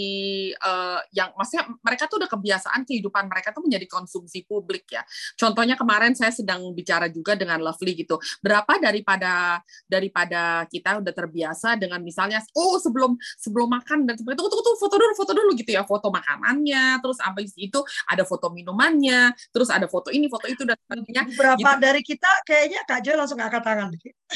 [0.58, 5.06] uh, yang maksudnya mereka tuh udah kebiasaan kehidupan mereka tuh menjadi konsumsi publik ya.
[5.38, 8.18] Contohnya kemarin saya sedang bicara juga dengan Lovely gitu.
[8.41, 9.45] Berapa daripada
[9.86, 14.96] daripada kita udah terbiasa dengan misalnya oh sebelum sebelum makan dan seperti itu tuh, foto
[14.96, 15.84] dulu foto dulu gitu ya.
[15.86, 17.80] Foto makanannya terus apa itu
[18.10, 21.24] ada foto minumannya terus ada foto ini foto itu dan sebagainya.
[21.36, 21.82] Berapa gitu.
[21.82, 23.89] dari kita kayaknya Kak Jo langsung angkat tangan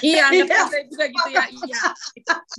[0.03, 0.29] iya
[0.91, 1.81] juga gitu ya iya.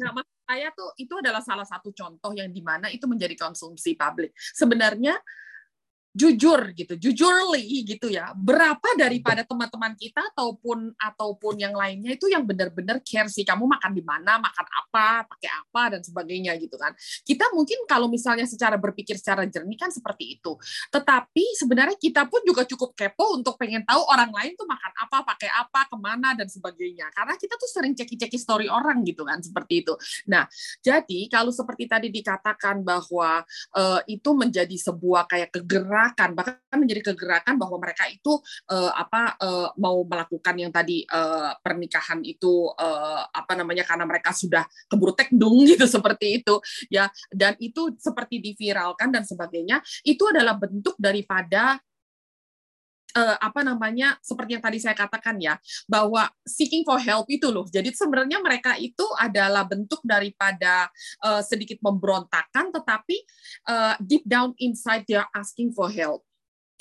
[0.03, 4.35] Nah saya tuh itu adalah salah satu contoh yang di mana itu menjadi konsumsi publik.
[4.35, 5.15] Sebenarnya
[6.11, 8.35] jujur gitu, jujurly gitu ya.
[8.35, 13.95] Berapa daripada teman-teman kita ataupun ataupun yang lainnya itu yang benar-benar care sih kamu makan
[13.95, 16.91] di mana, makan apa, pakai apa dan sebagainya gitu kan.
[17.23, 20.59] Kita mungkin kalau misalnya secara berpikir secara jernih kan seperti itu.
[20.91, 25.19] Tetapi sebenarnya kita pun juga cukup kepo untuk pengen tahu orang lain tuh makan apa,
[25.23, 27.07] pakai apa, ke mana dan sebagainya.
[27.15, 29.95] Karena kita tuh sering ceki-ceki story orang gitu kan seperti itu.
[30.27, 30.51] Nah,
[30.83, 33.47] jadi kalau seperti tadi dikatakan bahwa
[33.79, 35.55] uh, itu menjadi sebuah kayak
[36.01, 38.41] kegerakan gerakan bahkan menjadi kegerakan bahwa mereka itu
[38.73, 44.33] uh, apa uh, mau melakukan yang tadi uh, pernikahan itu uh, apa namanya karena mereka
[44.33, 46.55] sudah keburu tekdung gitu seperti itu
[46.89, 47.13] ya.
[47.29, 51.77] Dan itu seperti diviralkan dan sebagainya itu adalah bentuk daripada
[53.17, 55.59] uh, apa namanya seperti yang tadi saya katakan ya
[55.91, 57.67] bahwa seeking for help itu loh.
[57.67, 60.89] Jadi sebenarnya mereka itu adalah bentuk daripada
[61.25, 63.17] uh, sedikit memberontakan tetapi
[63.69, 66.25] uh, deep down inside they are asking for help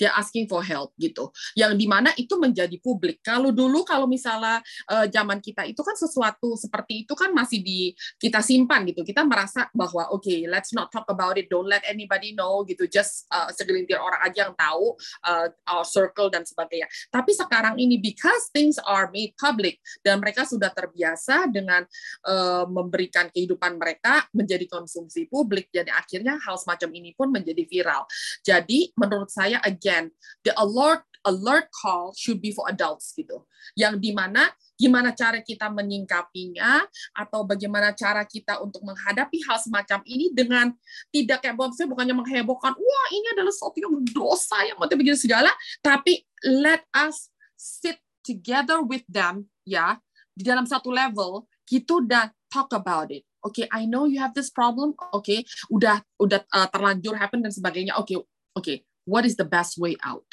[0.00, 1.28] dia asking for help gitu.
[1.52, 3.20] Yang di mana itu menjadi publik.
[3.20, 7.92] Kalau dulu kalau misalnya uh, zaman kita itu kan sesuatu seperti itu kan masih di
[8.16, 9.04] kita simpan gitu.
[9.04, 12.88] Kita merasa bahwa oke, okay, let's not talk about it, don't let anybody know gitu.
[12.88, 14.96] Just uh, segelintir orang aja yang tahu
[15.28, 16.88] uh, our circle dan sebagainya.
[17.12, 21.84] Tapi sekarang ini because things are made public dan mereka sudah terbiasa dengan
[22.24, 25.68] uh, memberikan kehidupan mereka menjadi konsumsi publik.
[25.68, 28.08] Jadi akhirnya hal semacam ini pun menjadi viral.
[28.40, 30.14] Jadi menurut saya again again
[30.46, 33.44] the alert alert call should be for adults gitu
[33.76, 34.48] yang di mana
[34.80, 40.72] gimana cara kita menyingkapinya atau bagaimana cara kita untuk menghadapi hal semacam ini dengan
[41.12, 45.52] tidak kayak saya bukannya menghebohkan wah ini adalah sesuatu yang dosa yang mau begini segala
[45.84, 47.28] tapi let us
[47.60, 50.00] sit together with them ya
[50.32, 54.36] di dalam satu level gitu dan talk about it Oke, okay, I know you have
[54.36, 54.92] this problem.
[55.16, 55.40] Oke, okay,
[55.72, 57.96] udah udah uh, terlanjur happen dan sebagainya.
[57.96, 58.28] Oke, okay, oke.
[58.60, 60.26] Okay what is the best way out?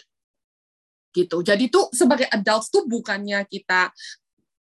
[1.15, 1.41] Gitu.
[1.41, 3.89] Jadi tuh sebagai adults tuh bukannya kita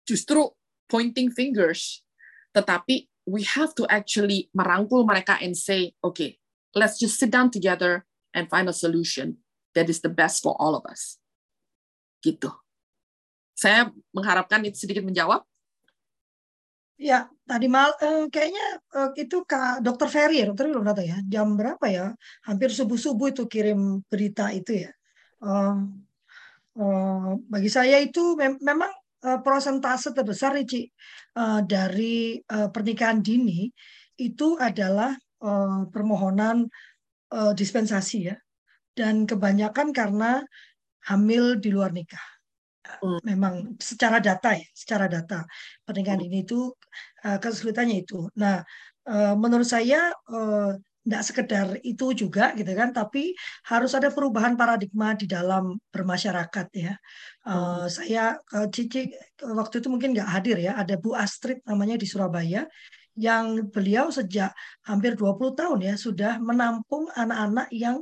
[0.06, 0.52] justru
[0.86, 2.04] pointing fingers
[2.54, 6.38] tetapi we have to actually merangkul mereka and say okay
[6.76, 9.38] let's just sit down together and find a solution
[9.74, 11.18] that is the best for all of us.
[12.22, 12.50] Gitu.
[13.54, 15.46] Saya mengharapkan itu sedikit menjawab
[17.02, 18.66] Ya, tadi mal eh, kayaknya
[18.96, 21.18] eh, itu Kak Dokter Ferry ya, Dokter belum datang ya.
[21.26, 22.14] Jam berapa ya?
[22.46, 24.92] Hampir subuh-subuh itu kirim berita itu ya.
[25.44, 28.90] Uh, bagi saya itu mem memang
[29.28, 30.82] uh, prosentase terbesar nih, Ci,
[31.38, 33.70] uh, dari pernikahan dini
[34.18, 35.12] itu adalah
[35.92, 36.64] permohonan
[37.30, 38.38] dispensasi ya.
[38.96, 40.40] Dan kebanyakan karena
[41.10, 42.33] hamil di luar nikah.
[42.84, 43.20] Hmm.
[43.24, 45.48] memang secara data ya, secara data
[45.88, 46.28] pernikahan hmm.
[46.28, 46.68] ini itu
[47.24, 48.28] uh, kesulitannya itu.
[48.36, 48.60] Nah,
[49.08, 50.12] uh, menurut saya
[51.04, 53.36] tidak sekedar itu juga gitu kan, tapi
[53.72, 56.94] harus ada perubahan paradigma di dalam bermasyarakat ya.
[57.48, 57.92] Uh, hmm.
[57.92, 58.24] Saya
[58.56, 62.68] uh, Cici waktu itu mungkin nggak hadir ya, ada Bu Astrid namanya di Surabaya
[63.14, 64.58] yang beliau sejak
[64.90, 68.02] hampir 20 tahun ya sudah menampung anak-anak yang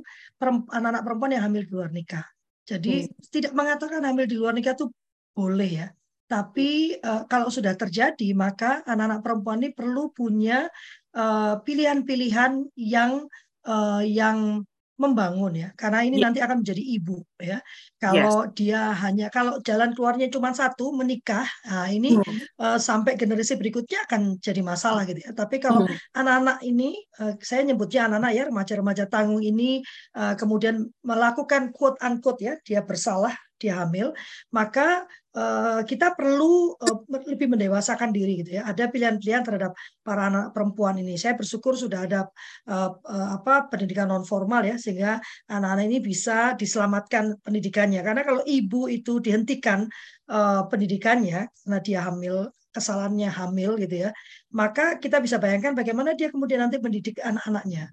[0.72, 2.24] anak-anak perempuan yang hamil di luar nikah.
[2.66, 3.32] Jadi hmm.
[3.34, 4.88] tidak mengatakan hamil di luar nikah itu
[5.34, 5.88] boleh ya.
[6.32, 10.72] Tapi uh, kalau sudah terjadi maka anak-anak perempuan ini perlu punya
[11.12, 13.28] eh, pilihan-pilihan uh, yang
[13.68, 14.64] uh, yang
[15.02, 16.26] membangun ya karena ini yeah.
[16.30, 17.58] nanti akan menjadi ibu ya
[17.98, 18.54] kalau yes.
[18.54, 22.22] dia hanya kalau jalan keluarnya cuma satu menikah nah ini
[22.62, 25.98] uh, sampai generasi berikutnya akan jadi masalah gitu ya tapi kalau mm.
[26.14, 29.82] anak-anak ini uh, saya nyebutnya anak-anak ya remaja-remaja tanggung ini
[30.14, 34.10] uh, kemudian melakukan quote unquote ya dia bersalah dia hamil,
[34.50, 35.06] maka
[35.38, 36.98] uh, kita perlu uh,
[37.30, 38.66] lebih mendewasakan diri gitu ya.
[38.66, 41.16] Ada pilihan-pilihan terhadap para anak perempuan ini.
[41.22, 42.28] Saya bersyukur sudah ada
[42.68, 48.02] uh, uh, apa pendidikan non formal ya sehingga anak-anak ini bisa diselamatkan pendidikannya.
[48.02, 49.86] Karena kalau ibu itu dihentikan
[50.34, 54.10] uh, pendidikannya karena dia hamil kesalahannya hamil gitu ya,
[54.56, 57.92] maka kita bisa bayangkan bagaimana dia kemudian nanti mendidik anak-anaknya.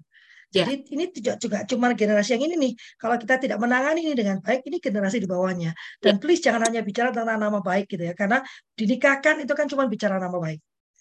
[0.49, 0.65] Ya.
[0.65, 0.93] Jadi yeah.
[0.97, 2.73] ini tidak juga cuma generasi yang ini nih.
[2.97, 5.77] Kalau kita tidak menangani ini dengan baik, ini generasi di bawahnya.
[6.01, 6.21] Dan yeah.
[6.21, 8.41] please jangan hanya bicara tentang nama baik gitu ya, karena
[8.73, 10.57] dinikahkan itu kan cuma bicara nama baik.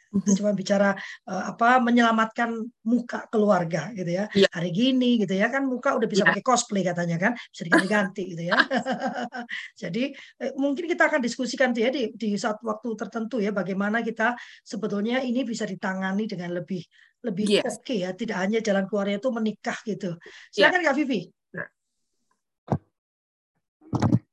[0.08, 0.34] Mm-hmm.
[0.40, 0.96] Cuma bicara
[1.28, 2.56] uh, apa menyelamatkan
[2.88, 4.24] muka keluarga gitu ya.
[4.32, 4.48] Yeah.
[4.52, 6.32] Hari gini gitu ya kan muka udah bisa yeah.
[6.32, 8.56] pakai cosplay katanya kan, bisa diganti-ganti gitu ya.
[9.84, 14.00] Jadi eh, mungkin kita akan diskusikan tuh ya di di saat waktu tertentu ya bagaimana
[14.00, 16.84] kita sebetulnya ini bisa ditangani dengan lebih
[17.26, 17.66] lebih yes.
[17.66, 20.14] oke okay ya, tidak hanya jalan keluarnya itu menikah gitu.
[20.54, 20.70] Ya.
[20.70, 20.86] Silakan yeah.
[20.86, 21.20] Kak Vivi.
[21.50, 21.66] Ya.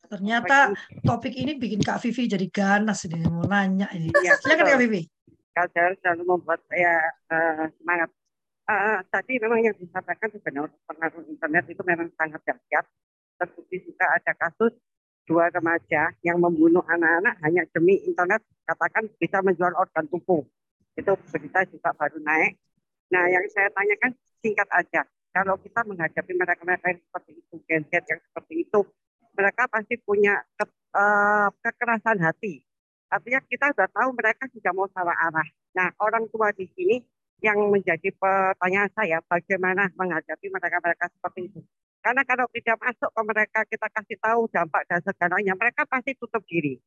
[0.05, 0.57] Ternyata
[1.01, 4.13] topik ini bikin Kak Vivi jadi ganas ini mau nanya ini.
[4.21, 5.01] Ya, Silakan Kak Vivi.
[5.55, 6.99] Kak selalu membuat saya
[7.31, 8.09] uh, semangat.
[8.65, 12.85] Uh, tadi memang yang disampaikan sebenarnya pengaruh internet itu memang sangat dahsyat.
[13.35, 14.73] Terbukti juga ada kasus
[15.25, 20.45] dua remaja yang membunuh anak-anak hanya demi internet katakan bisa menjual organ tubuh.
[20.97, 22.57] Itu berita juga baru naik
[23.13, 25.01] Nah, yang saya tanyakan singkat aja.
[25.35, 28.79] Kalau kita menghadapi mereka-mereka yang seperti itu, Gen Z yang seperti itu,
[29.35, 32.63] mereka pasti punya ke, uh, kekerasan hati.
[33.11, 35.47] Artinya kita sudah tahu mereka sudah mau salah arah.
[35.75, 37.03] Nah, orang tua di sini
[37.43, 41.61] yang menjadi pertanyaan saya, bagaimana menghadapi mereka-mereka seperti itu.
[41.99, 46.45] Karena kalau tidak masuk ke mereka, kita kasih tahu dampak dan segalanya, mereka pasti tutup
[46.47, 46.79] diri.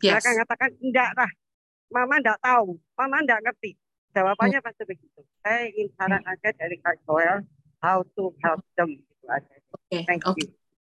[0.00, 0.16] Yes.
[0.16, 1.30] Mereka mengatakan, enggak lah,
[1.92, 3.76] mama enggak tahu, mama enggak ngerti.
[4.10, 4.66] Jawabannya Hmm.
[4.66, 5.20] pasti begitu.
[5.40, 7.46] Saya ingin saran aja dari Kak Joel,
[7.78, 8.98] how to help them.
[8.98, 9.54] Gitu aja.
[9.70, 10.38] Oke, Thank oke.
[10.42, 10.50] you.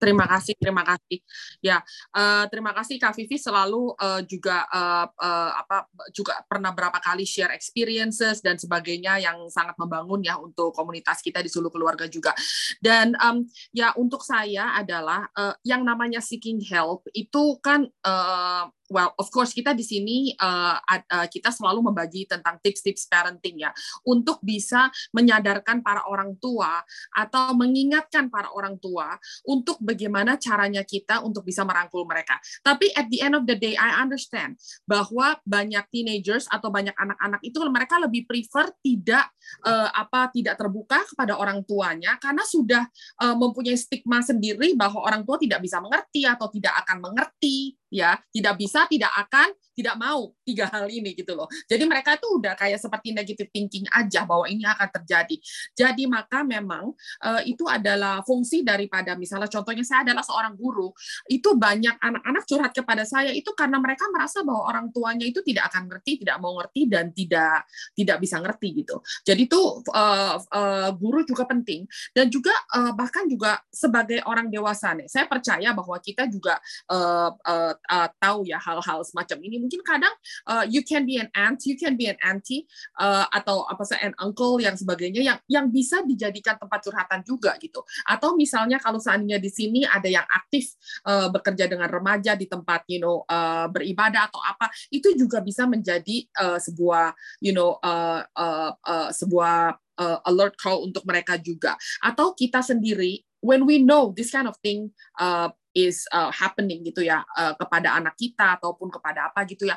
[0.02, 1.22] Terima kasih, terima kasih.
[1.62, 1.78] Ya,
[2.18, 7.22] eh, terima kasih Kak Vivi selalu eh, juga eh, eh, apa juga pernah berapa kali
[7.22, 12.34] share experiences dan sebagainya yang sangat membangun ya untuk komunitas kita di seluruh keluarga juga.
[12.82, 13.46] Dan em,
[13.78, 19.56] ya untuk saya adalah eh, yang namanya seeking help itu kan eh, well of course
[19.56, 23.72] kita di sini ad- eh, kita selalu membagi tentang tips-tips parenting ya
[24.04, 26.84] untuk bisa menyadarkan para orang tua
[27.16, 29.16] atau mengingatkan para orang tua
[29.48, 32.38] untuk bagaimana caranya kita untuk bisa merangkul mereka.
[32.66, 37.42] Tapi at the end of the day, I understand bahwa banyak teenagers atau banyak anak-anak
[37.46, 39.32] itu mereka lebih prefer tidak
[39.64, 42.84] eh, apa tidak terbuka kepada orang tuanya karena sudah
[43.22, 48.18] eh, mempunyai stigma sendiri bahwa orang tua tidak bisa mengerti atau tidak akan mengerti ya.
[48.32, 49.52] Tidak bisa tidak akan
[49.82, 51.50] tidak mau tiga hal ini gitu loh.
[51.66, 55.36] Jadi mereka tuh udah kayak seperti negative thinking aja bahwa ini akan terjadi.
[55.74, 56.94] Jadi maka memang
[57.26, 60.94] eh, itu adalah fungsi daripada misalnya contohnya saya adalah seorang guru
[61.28, 65.74] itu banyak anak-anak curhat kepada saya itu karena mereka merasa bahwa orang tuanya itu tidak
[65.74, 67.66] akan ngerti tidak mau ngerti dan tidak
[67.98, 69.02] tidak bisa ngerti gitu.
[69.26, 74.94] Jadi tuh eh, eh, guru juga penting dan juga eh, bahkan juga sebagai orang dewasa
[74.94, 76.62] nih saya percaya bahwa kita juga
[76.92, 80.12] eh, eh, eh, tahu ya hal-hal semacam ini mungkin kadang
[80.52, 82.68] eh, you can be an aunt you can be an auntie
[83.00, 87.56] eh, atau apa sih an uncle yang sebagainya yang yang bisa dijadikan tempat curhatan juga
[87.64, 87.80] gitu.
[88.04, 90.76] Atau misalnya kalau seandainya di sini ada yang aktif
[91.08, 95.64] eh, bekerja dengan remaja di tempat you know eh, beribadah atau apa itu juga bisa
[95.64, 101.80] menjadi eh, sebuah you know eh, eh, eh, sebuah eh, alert call untuk mereka juga.
[102.04, 107.04] Atau kita sendiri when we know this kind of thing uh, is uh, happening gitu
[107.04, 109.76] ya uh, kepada anak kita ataupun kepada apa gitu ya.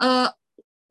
[0.00, 0.28] Uh,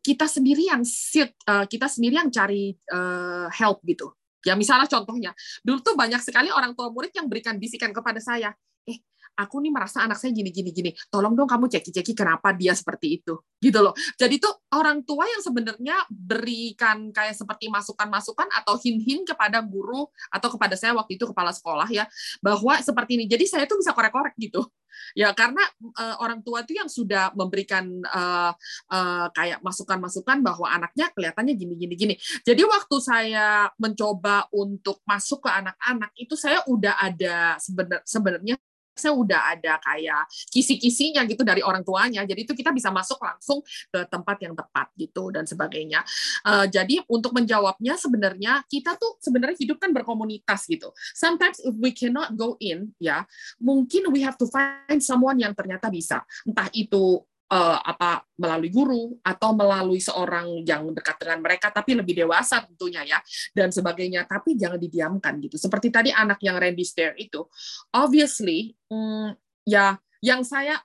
[0.01, 4.13] kita sendiri yang sit uh, kita sendiri yang cari uh, help gitu.
[4.45, 5.35] Ya misalnya contohnya
[5.65, 8.55] dulu tuh banyak sekali orang tua murid yang berikan bisikan kepada saya.
[8.87, 9.03] Eh
[9.37, 10.89] aku nih merasa anak saya gini gini gini.
[11.13, 13.37] Tolong dong kamu ceki ceki kenapa dia seperti itu.
[13.61, 13.93] Gitu loh.
[14.17, 20.49] Jadi tuh orang tua yang sebenarnya berikan kayak seperti masukan-masukan atau hin-hin kepada guru atau
[20.49, 22.09] kepada saya waktu itu kepala sekolah ya
[22.41, 23.25] bahwa seperti ini.
[23.29, 24.65] Jadi saya tuh bisa korek-korek gitu.
[25.13, 25.61] Ya karena
[25.97, 28.51] uh, orang tua itu yang sudah memberikan uh,
[28.89, 32.15] uh, kayak masukan-masukan bahwa anaknya kelihatannya gini gini.
[32.43, 38.55] Jadi waktu saya mencoba untuk masuk ke anak-anak itu saya udah ada sebenar sebenarnya
[38.99, 42.25] saya udah ada kayak kisi-kisinya gitu dari orang tuanya.
[42.25, 46.01] Jadi itu kita bisa masuk langsung ke tempat yang tepat gitu dan sebagainya.
[46.43, 50.91] Uh, jadi untuk menjawabnya sebenarnya kita tuh sebenarnya hidup kan berkomunitas gitu.
[51.13, 53.23] Sometimes if we cannot go in ya,
[53.61, 56.21] mungkin we have to find someone yang ternyata bisa.
[56.43, 57.21] Entah itu
[57.51, 63.03] uh, apa melalui guru atau melalui seorang yang dekat dengan mereka tapi lebih dewasa tentunya
[63.07, 63.19] ya
[63.55, 64.27] dan sebagainya.
[64.27, 65.55] Tapi jangan didiamkan gitu.
[65.55, 67.47] Seperti tadi anak yang Randy Stair itu
[67.95, 69.35] obviously hmm,
[69.67, 70.79] ya yang saya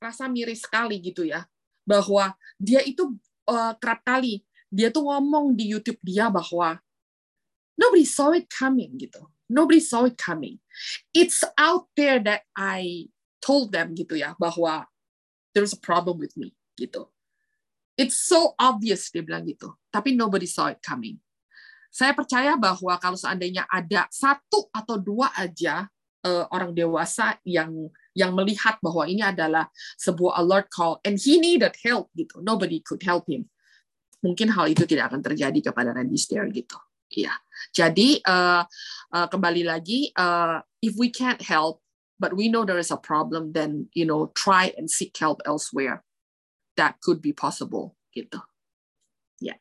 [0.00, 1.44] rasa miris sekali gitu ya
[1.86, 3.16] bahwa dia itu
[3.48, 6.76] uh, kerap kali dia tuh ngomong di YouTube dia bahwa
[7.78, 9.22] nobody saw it coming gitu.
[9.46, 10.58] Nobody saw it coming.
[11.14, 13.06] It's out there that I
[13.38, 14.90] told them gitu ya bahwa
[15.56, 17.08] there's a problem with me gitu.
[17.96, 21.16] It's so obvious dia bilang gitu, tapi nobody saw it coming.
[21.88, 25.88] Saya percaya bahwa kalau seandainya ada satu atau dua aja
[26.28, 31.72] uh, orang dewasa yang yang melihat bahwa ini adalah sebuah alert call and he needed
[31.80, 33.48] help gitu, nobody could help him.
[34.20, 36.76] Mungkin hal itu tidak akan terjadi kepada Randy Stair gitu.
[37.06, 37.32] Iya.
[37.70, 38.60] Jadi uh,
[39.14, 41.85] uh, kembali lagi, uh, if we can't help,
[42.18, 46.02] but we know there is a problem, then you know try and seek help elsewhere.
[46.76, 48.40] That could be possible, gitu.
[49.40, 49.56] Ya.
[49.56, 49.60] Yeah.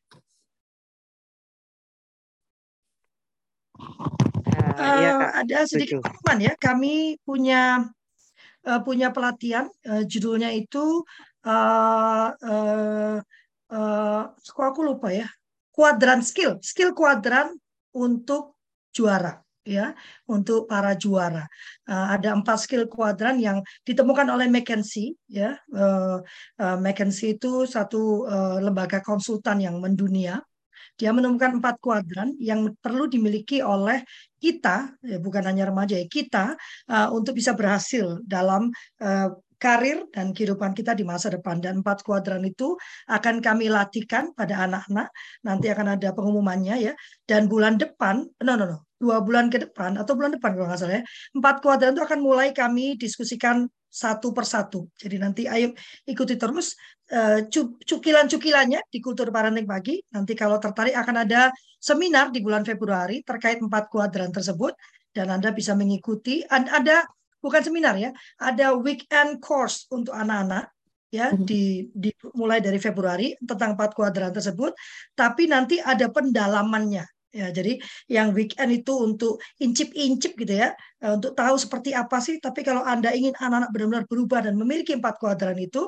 [4.75, 5.31] Uh, iya, Kak.
[5.43, 6.53] ada sedikit pengumuman ya.
[6.59, 7.87] Kami punya
[8.67, 11.03] uh, punya pelatihan uh, judulnya itu
[11.47, 13.17] uh, uh,
[13.71, 15.27] uh, aku lupa ya.
[15.75, 17.51] Kuadran skill, skill kuadran
[17.91, 18.55] untuk
[18.95, 19.97] juara ya
[20.29, 21.49] untuk para juara.
[21.89, 25.57] Uh, ada empat skill kuadran yang ditemukan oleh McKinsey ya.
[25.73, 26.21] Uh,
[26.61, 30.39] uh, McKinsey itu satu uh, lembaga konsultan yang mendunia.
[30.95, 34.07] Dia menemukan empat kuadran yang perlu dimiliki oleh
[34.39, 36.55] kita, ya bukan hanya remaja ya, kita
[36.87, 38.71] uh, untuk bisa berhasil dalam
[39.03, 39.27] uh,
[39.59, 41.59] karir dan kehidupan kita di masa depan.
[41.59, 42.79] Dan empat kuadran itu
[43.11, 45.11] akan kami latihkan pada anak-anak.
[45.43, 46.93] Nanti akan ada pengumumannya ya.
[47.27, 50.79] Dan bulan depan, no no no, dua bulan ke depan atau bulan depan kalau nggak
[50.79, 51.03] salah ya
[51.35, 54.91] empat kuadran itu akan mulai kami diskusikan satu persatu.
[54.99, 55.71] Jadi nanti ayo
[56.03, 56.75] ikuti terus
[57.15, 57.47] uh,
[57.87, 60.03] cukilan-cukilannya di Kultur Parenting Pagi.
[60.11, 61.47] Nanti kalau tertarik akan ada
[61.79, 64.75] seminar di bulan Februari terkait empat kuadran tersebut
[65.15, 66.43] dan Anda bisa mengikuti.
[66.43, 67.07] Ada
[67.39, 70.75] bukan seminar ya, ada weekend course untuk anak-anak
[71.07, 71.47] ya mhm.
[71.47, 74.75] di, di mulai dari Februari tentang empat kuadran tersebut.
[75.15, 77.75] Tapi nanti ada pendalamannya Ya, jadi
[78.07, 80.71] yang weekend itu untuk incip-incip gitu ya,
[81.03, 82.39] eh, untuk tahu seperti apa sih.
[82.39, 85.83] Tapi kalau Anda ingin anak-anak benar-benar berubah dan memiliki empat kuadran itu,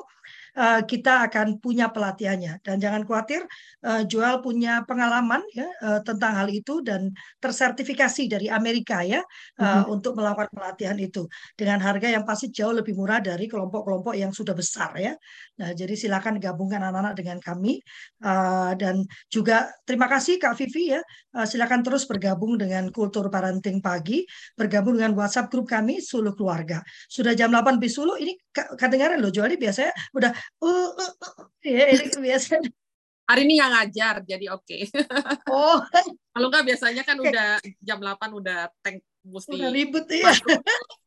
[0.56, 3.44] Eh, kita akan punya pelatihannya dan jangan khawatir
[3.84, 9.62] uh, Joel punya pengalaman ya uh, tentang hal itu dan tersertifikasi dari Amerika ya uh,
[9.62, 9.94] uh-huh.
[9.94, 14.56] untuk melakukan pelatihan itu dengan harga yang pasti jauh lebih murah dari kelompok-kelompok yang sudah
[14.56, 15.14] besar ya.
[15.62, 17.78] Nah, jadi silakan gabungkan anak-anak dengan kami
[18.26, 21.00] uh, dan juga terima kasih Kak Vivi ya.
[21.34, 24.26] Uh, silakan terus bergabung dengan Kultur Parenting Pagi,
[24.58, 26.82] bergabung dengan WhatsApp grup kami Suluh Keluarga.
[27.06, 28.34] Sudah jam 8 Bisulu ini
[28.74, 30.30] kedengaran loh Joel biasanya udah
[30.62, 32.58] uh, uh, uh, ya ini biasa
[33.28, 34.64] hari ini nggak ngajar jadi oke.
[34.64, 34.82] Okay.
[35.52, 35.84] oh.
[36.32, 40.32] Kalau nggak biasanya kan udah jam 8 udah tank mesti udah ribut ya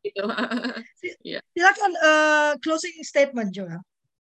[0.06, 0.24] gitu.
[1.58, 3.82] silakan uh, closing statement juga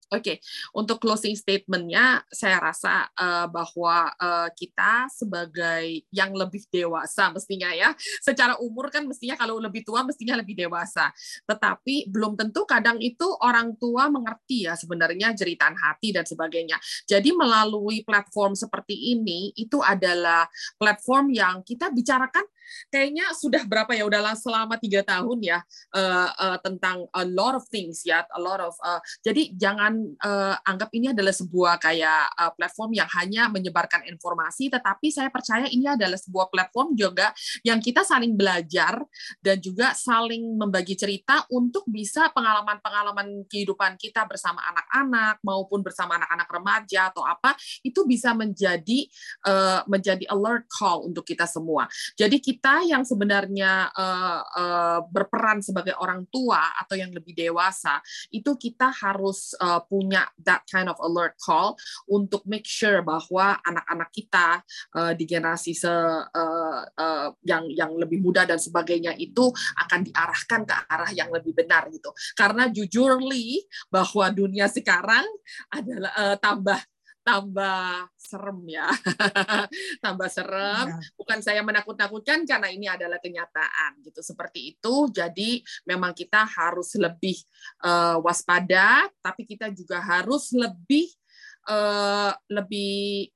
[0.09, 0.37] Oke, okay.
[0.73, 7.93] untuk closing statement-nya, saya rasa uh, bahwa uh, kita sebagai yang lebih dewasa mestinya ya,
[8.25, 11.13] secara umur kan mestinya kalau lebih tua mestinya lebih dewasa.
[11.45, 16.81] Tetapi belum tentu kadang itu orang tua mengerti ya sebenarnya jeritan hati dan sebagainya.
[17.05, 20.49] Jadi melalui platform seperti ini itu adalah
[20.81, 22.49] platform yang kita bicarakan
[22.89, 24.05] kayaknya sudah berapa ya?
[24.09, 25.59] Udahlah selama tiga tahun ya
[25.95, 30.57] uh, uh, tentang a lot of things ya a lot of uh, jadi jangan uh,
[30.64, 35.89] anggap ini adalah sebuah kayak uh, platform yang hanya menyebarkan informasi tetapi saya percaya ini
[35.89, 37.31] adalah sebuah platform juga
[37.64, 39.01] yang kita saling belajar
[39.41, 46.49] dan juga saling membagi cerita untuk bisa pengalaman-pengalaman kehidupan kita bersama anak-anak maupun bersama anak-anak
[46.49, 49.09] remaja atau apa itu bisa menjadi
[49.47, 51.87] uh, menjadi alert call untuk kita semua.
[52.19, 58.03] Jadi kita kita yang sebenarnya uh, uh, berperan sebagai orang tua atau yang lebih dewasa
[58.35, 61.79] itu kita harus uh, punya that kind of alert call
[62.11, 64.59] untuk make sure bahwa anak-anak kita
[64.99, 70.67] uh, di generasi se uh, uh, yang yang lebih muda dan sebagainya itu akan diarahkan
[70.67, 72.11] ke arah yang lebih benar gitu.
[72.35, 75.31] Karena jujurly bahwa dunia sekarang
[75.71, 76.83] adalah uh, tambah
[77.29, 78.89] tambah serem ya.
[80.05, 80.97] tambah serem.
[80.97, 81.12] Ya.
[81.12, 84.24] Bukan saya menakut-nakutkan karena ini adalah kenyataan gitu.
[84.24, 85.12] Seperti itu.
[85.12, 87.37] Jadi memang kita harus lebih
[87.85, 91.12] uh, waspada, tapi kita juga harus lebih
[91.68, 93.29] uh, lebih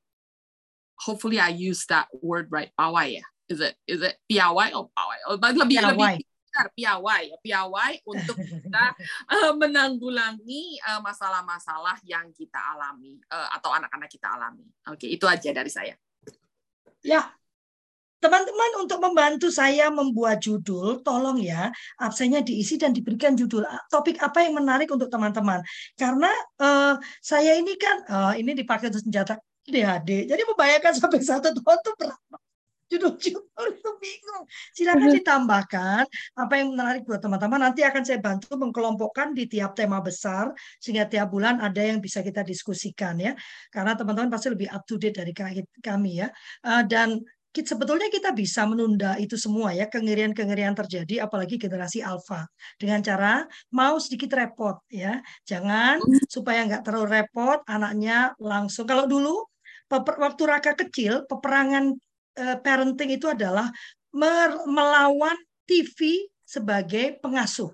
[0.97, 2.73] hopefully I use that word right.
[2.73, 3.27] Pawai ya.
[3.53, 5.19] Is it is it piawai or pawai?
[5.29, 5.93] Oh, lebih piawai.
[5.93, 8.85] lebih benar piawai ya piawai untuk kita
[9.33, 14.69] uh, menanggulangi uh, masalah-masalah yang kita alami uh, atau anak-anak kita alami.
[14.93, 15.97] Oke, itu aja dari saya.
[17.01, 17.25] Ya,
[18.23, 24.47] Teman-teman untuk membantu saya membuat judul, tolong ya absennya diisi dan diberikan judul topik apa
[24.47, 25.59] yang menarik untuk teman-teman.
[25.99, 26.31] Karena
[26.63, 31.79] uh, saya ini kan uh, ini dipakai untuk senjata DHD, jadi membayangkan sampai satu tahun
[31.83, 32.37] itu berapa
[32.93, 34.45] judul-judul itu bingung.
[34.77, 36.05] Silakan ditambahkan
[36.37, 37.73] apa yang menarik buat teman-teman.
[37.73, 42.21] Nanti akan saya bantu mengkelompokkan di tiap tema besar sehingga tiap bulan ada yang bisa
[42.21, 43.33] kita diskusikan ya.
[43.73, 45.33] Karena teman-teman pasti lebih up to date dari
[45.81, 46.29] kami ya.
[46.69, 47.17] Eh, dan
[47.53, 52.49] sebetulnya kita bisa menunda itu semua ya kengerian-kengerian terjadi apalagi generasi alfa
[52.81, 53.45] dengan cara
[53.77, 56.01] mau sedikit repot ya jangan
[56.33, 59.45] supaya nggak terlalu repot anaknya langsung kalau dulu
[60.01, 61.93] waktu Raka kecil peperangan
[62.33, 63.69] Eh, parenting itu adalah
[64.69, 65.37] melawan
[65.69, 67.69] TV sebagai pengasuh.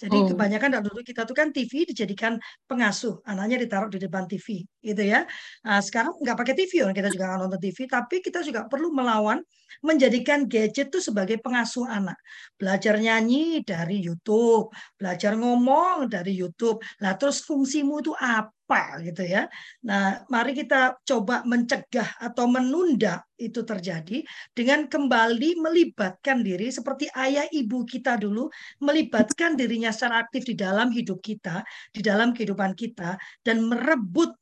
[0.00, 0.32] Jadi oh.
[0.32, 5.28] kebanyakan dulu kita tuh kan TV dijadikan pengasuh, anaknya ditaruh di depan TV, gitu ya.
[5.60, 9.44] Nah, sekarang nggak pakai TV, kita juga nggak nonton TV, tapi kita juga perlu melawan
[9.84, 12.16] menjadikan gadget itu sebagai pengasuh anak.
[12.56, 16.80] Belajar nyanyi dari YouTube, belajar ngomong dari YouTube.
[17.04, 18.56] Nah, terus fungsimu itu apa?
[18.70, 19.50] Apa gitu ya.
[19.82, 24.22] Nah, mari kita coba mencegah atau menunda itu terjadi
[24.54, 28.46] dengan kembali melibatkan diri seperti ayah ibu kita dulu
[28.78, 34.38] melibatkan dirinya secara aktif di dalam hidup kita, di dalam kehidupan kita dan merebut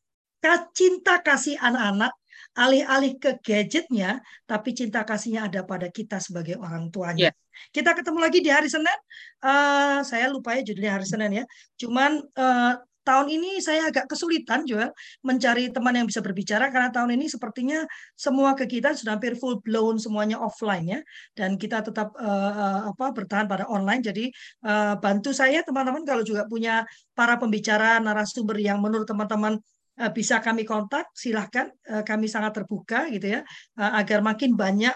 [0.77, 2.13] cinta kasih anak-anak
[2.59, 7.31] alih-alih ke gadgetnya, tapi cinta kasihnya ada pada kita sebagai orang tuanya.
[7.31, 7.35] Yeah.
[7.71, 8.99] Kita ketemu lagi di hari Senin.
[9.43, 11.45] Uh, saya lupa ya judulnya hari Senin ya.
[11.79, 12.75] Cuman uh,
[13.09, 14.93] tahun ini saya agak kesulitan juga
[15.25, 19.97] mencari teman yang bisa berbicara karena tahun ini sepertinya semua kegiatan sudah hampir full blown
[19.97, 21.01] semuanya offline ya
[21.33, 24.05] dan kita tetap uh, apa bertahan pada online.
[24.05, 24.29] Jadi
[24.69, 26.85] uh, bantu saya teman-teman kalau juga punya
[27.17, 29.57] para pembicara narasumber yang menurut teman-teman
[30.15, 31.75] bisa kami kontak silahkan
[32.07, 33.41] kami sangat terbuka gitu ya
[33.75, 34.95] agar makin banyak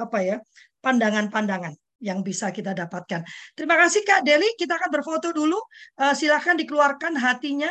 [0.00, 0.36] apa ya
[0.80, 3.26] pandangan-pandangan yang bisa kita dapatkan.
[3.54, 5.58] Terima kasih Kak Deli, kita akan berfoto dulu.
[5.98, 7.70] Uh, silahkan dikeluarkan hatinya.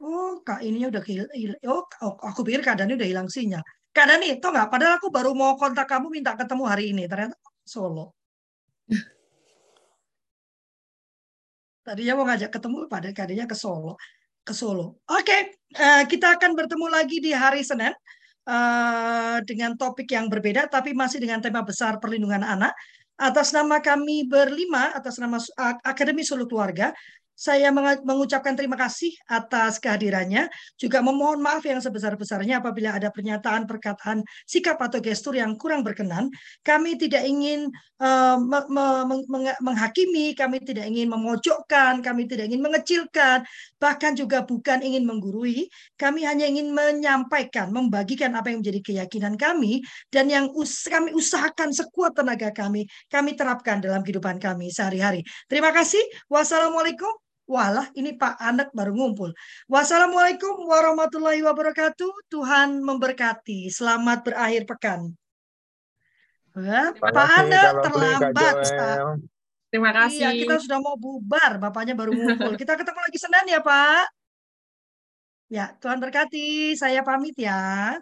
[0.00, 1.28] Oh, Kak ininya udah hilang.
[1.68, 1.84] Oh,
[2.24, 3.60] aku pikir Kak Dani udah hilang sinyal.
[3.92, 4.72] Kak Dani, tau nggak?
[4.72, 7.04] Padahal aku baru mau kontak kamu minta ketemu hari ini.
[7.04, 8.16] Ternyata Solo.
[11.86, 13.98] Tadinya mau ngajak ketemu, pada kadinya ke Solo.
[14.46, 15.02] Ke Solo.
[15.10, 15.40] Oke, okay.
[15.76, 17.92] uh, eh, kita akan bertemu lagi di hari Senin.
[18.50, 22.74] Eh, dengan topik yang berbeda, tapi masih dengan tema besar perlindungan anak.
[23.14, 25.38] Atas nama kami berlima, atas nama
[25.86, 26.90] Akademi Solo Keluarga,
[27.40, 27.72] saya
[28.04, 34.76] mengucapkan terima kasih atas kehadirannya, juga memohon maaf yang sebesar-besarnya apabila ada pernyataan, perkataan, sikap
[34.76, 36.28] atau gestur yang kurang berkenan.
[36.60, 43.40] Kami tidak ingin uh, me me menghakimi, kami tidak ingin memojokkan, kami tidak ingin mengecilkan,
[43.80, 45.72] bahkan juga bukan ingin menggurui.
[45.96, 49.80] Kami hanya ingin menyampaikan, membagikan apa yang menjadi keyakinan kami
[50.12, 55.24] dan yang us kami usahakan sekuat tenaga kami, kami terapkan dalam kehidupan kami sehari-hari.
[55.48, 56.04] Terima kasih.
[56.28, 59.34] Wassalamualaikum Walah, ini Pak Anak baru ngumpul.
[59.66, 62.30] Wassalamualaikum warahmatullahi wabarakatuh.
[62.30, 63.66] Tuhan memberkati.
[63.74, 65.10] Selamat berakhir pekan.
[66.94, 68.54] Pak Anak terlambat.
[69.66, 70.30] Terima kasih.
[70.30, 71.58] Iya, kita sudah mau bubar.
[71.58, 72.54] Bapaknya baru ngumpul.
[72.54, 74.04] Kita ketemu lagi Senin ya, Pak.
[75.50, 76.78] Ya, Tuhan berkati.
[76.78, 77.98] Saya pamit ya.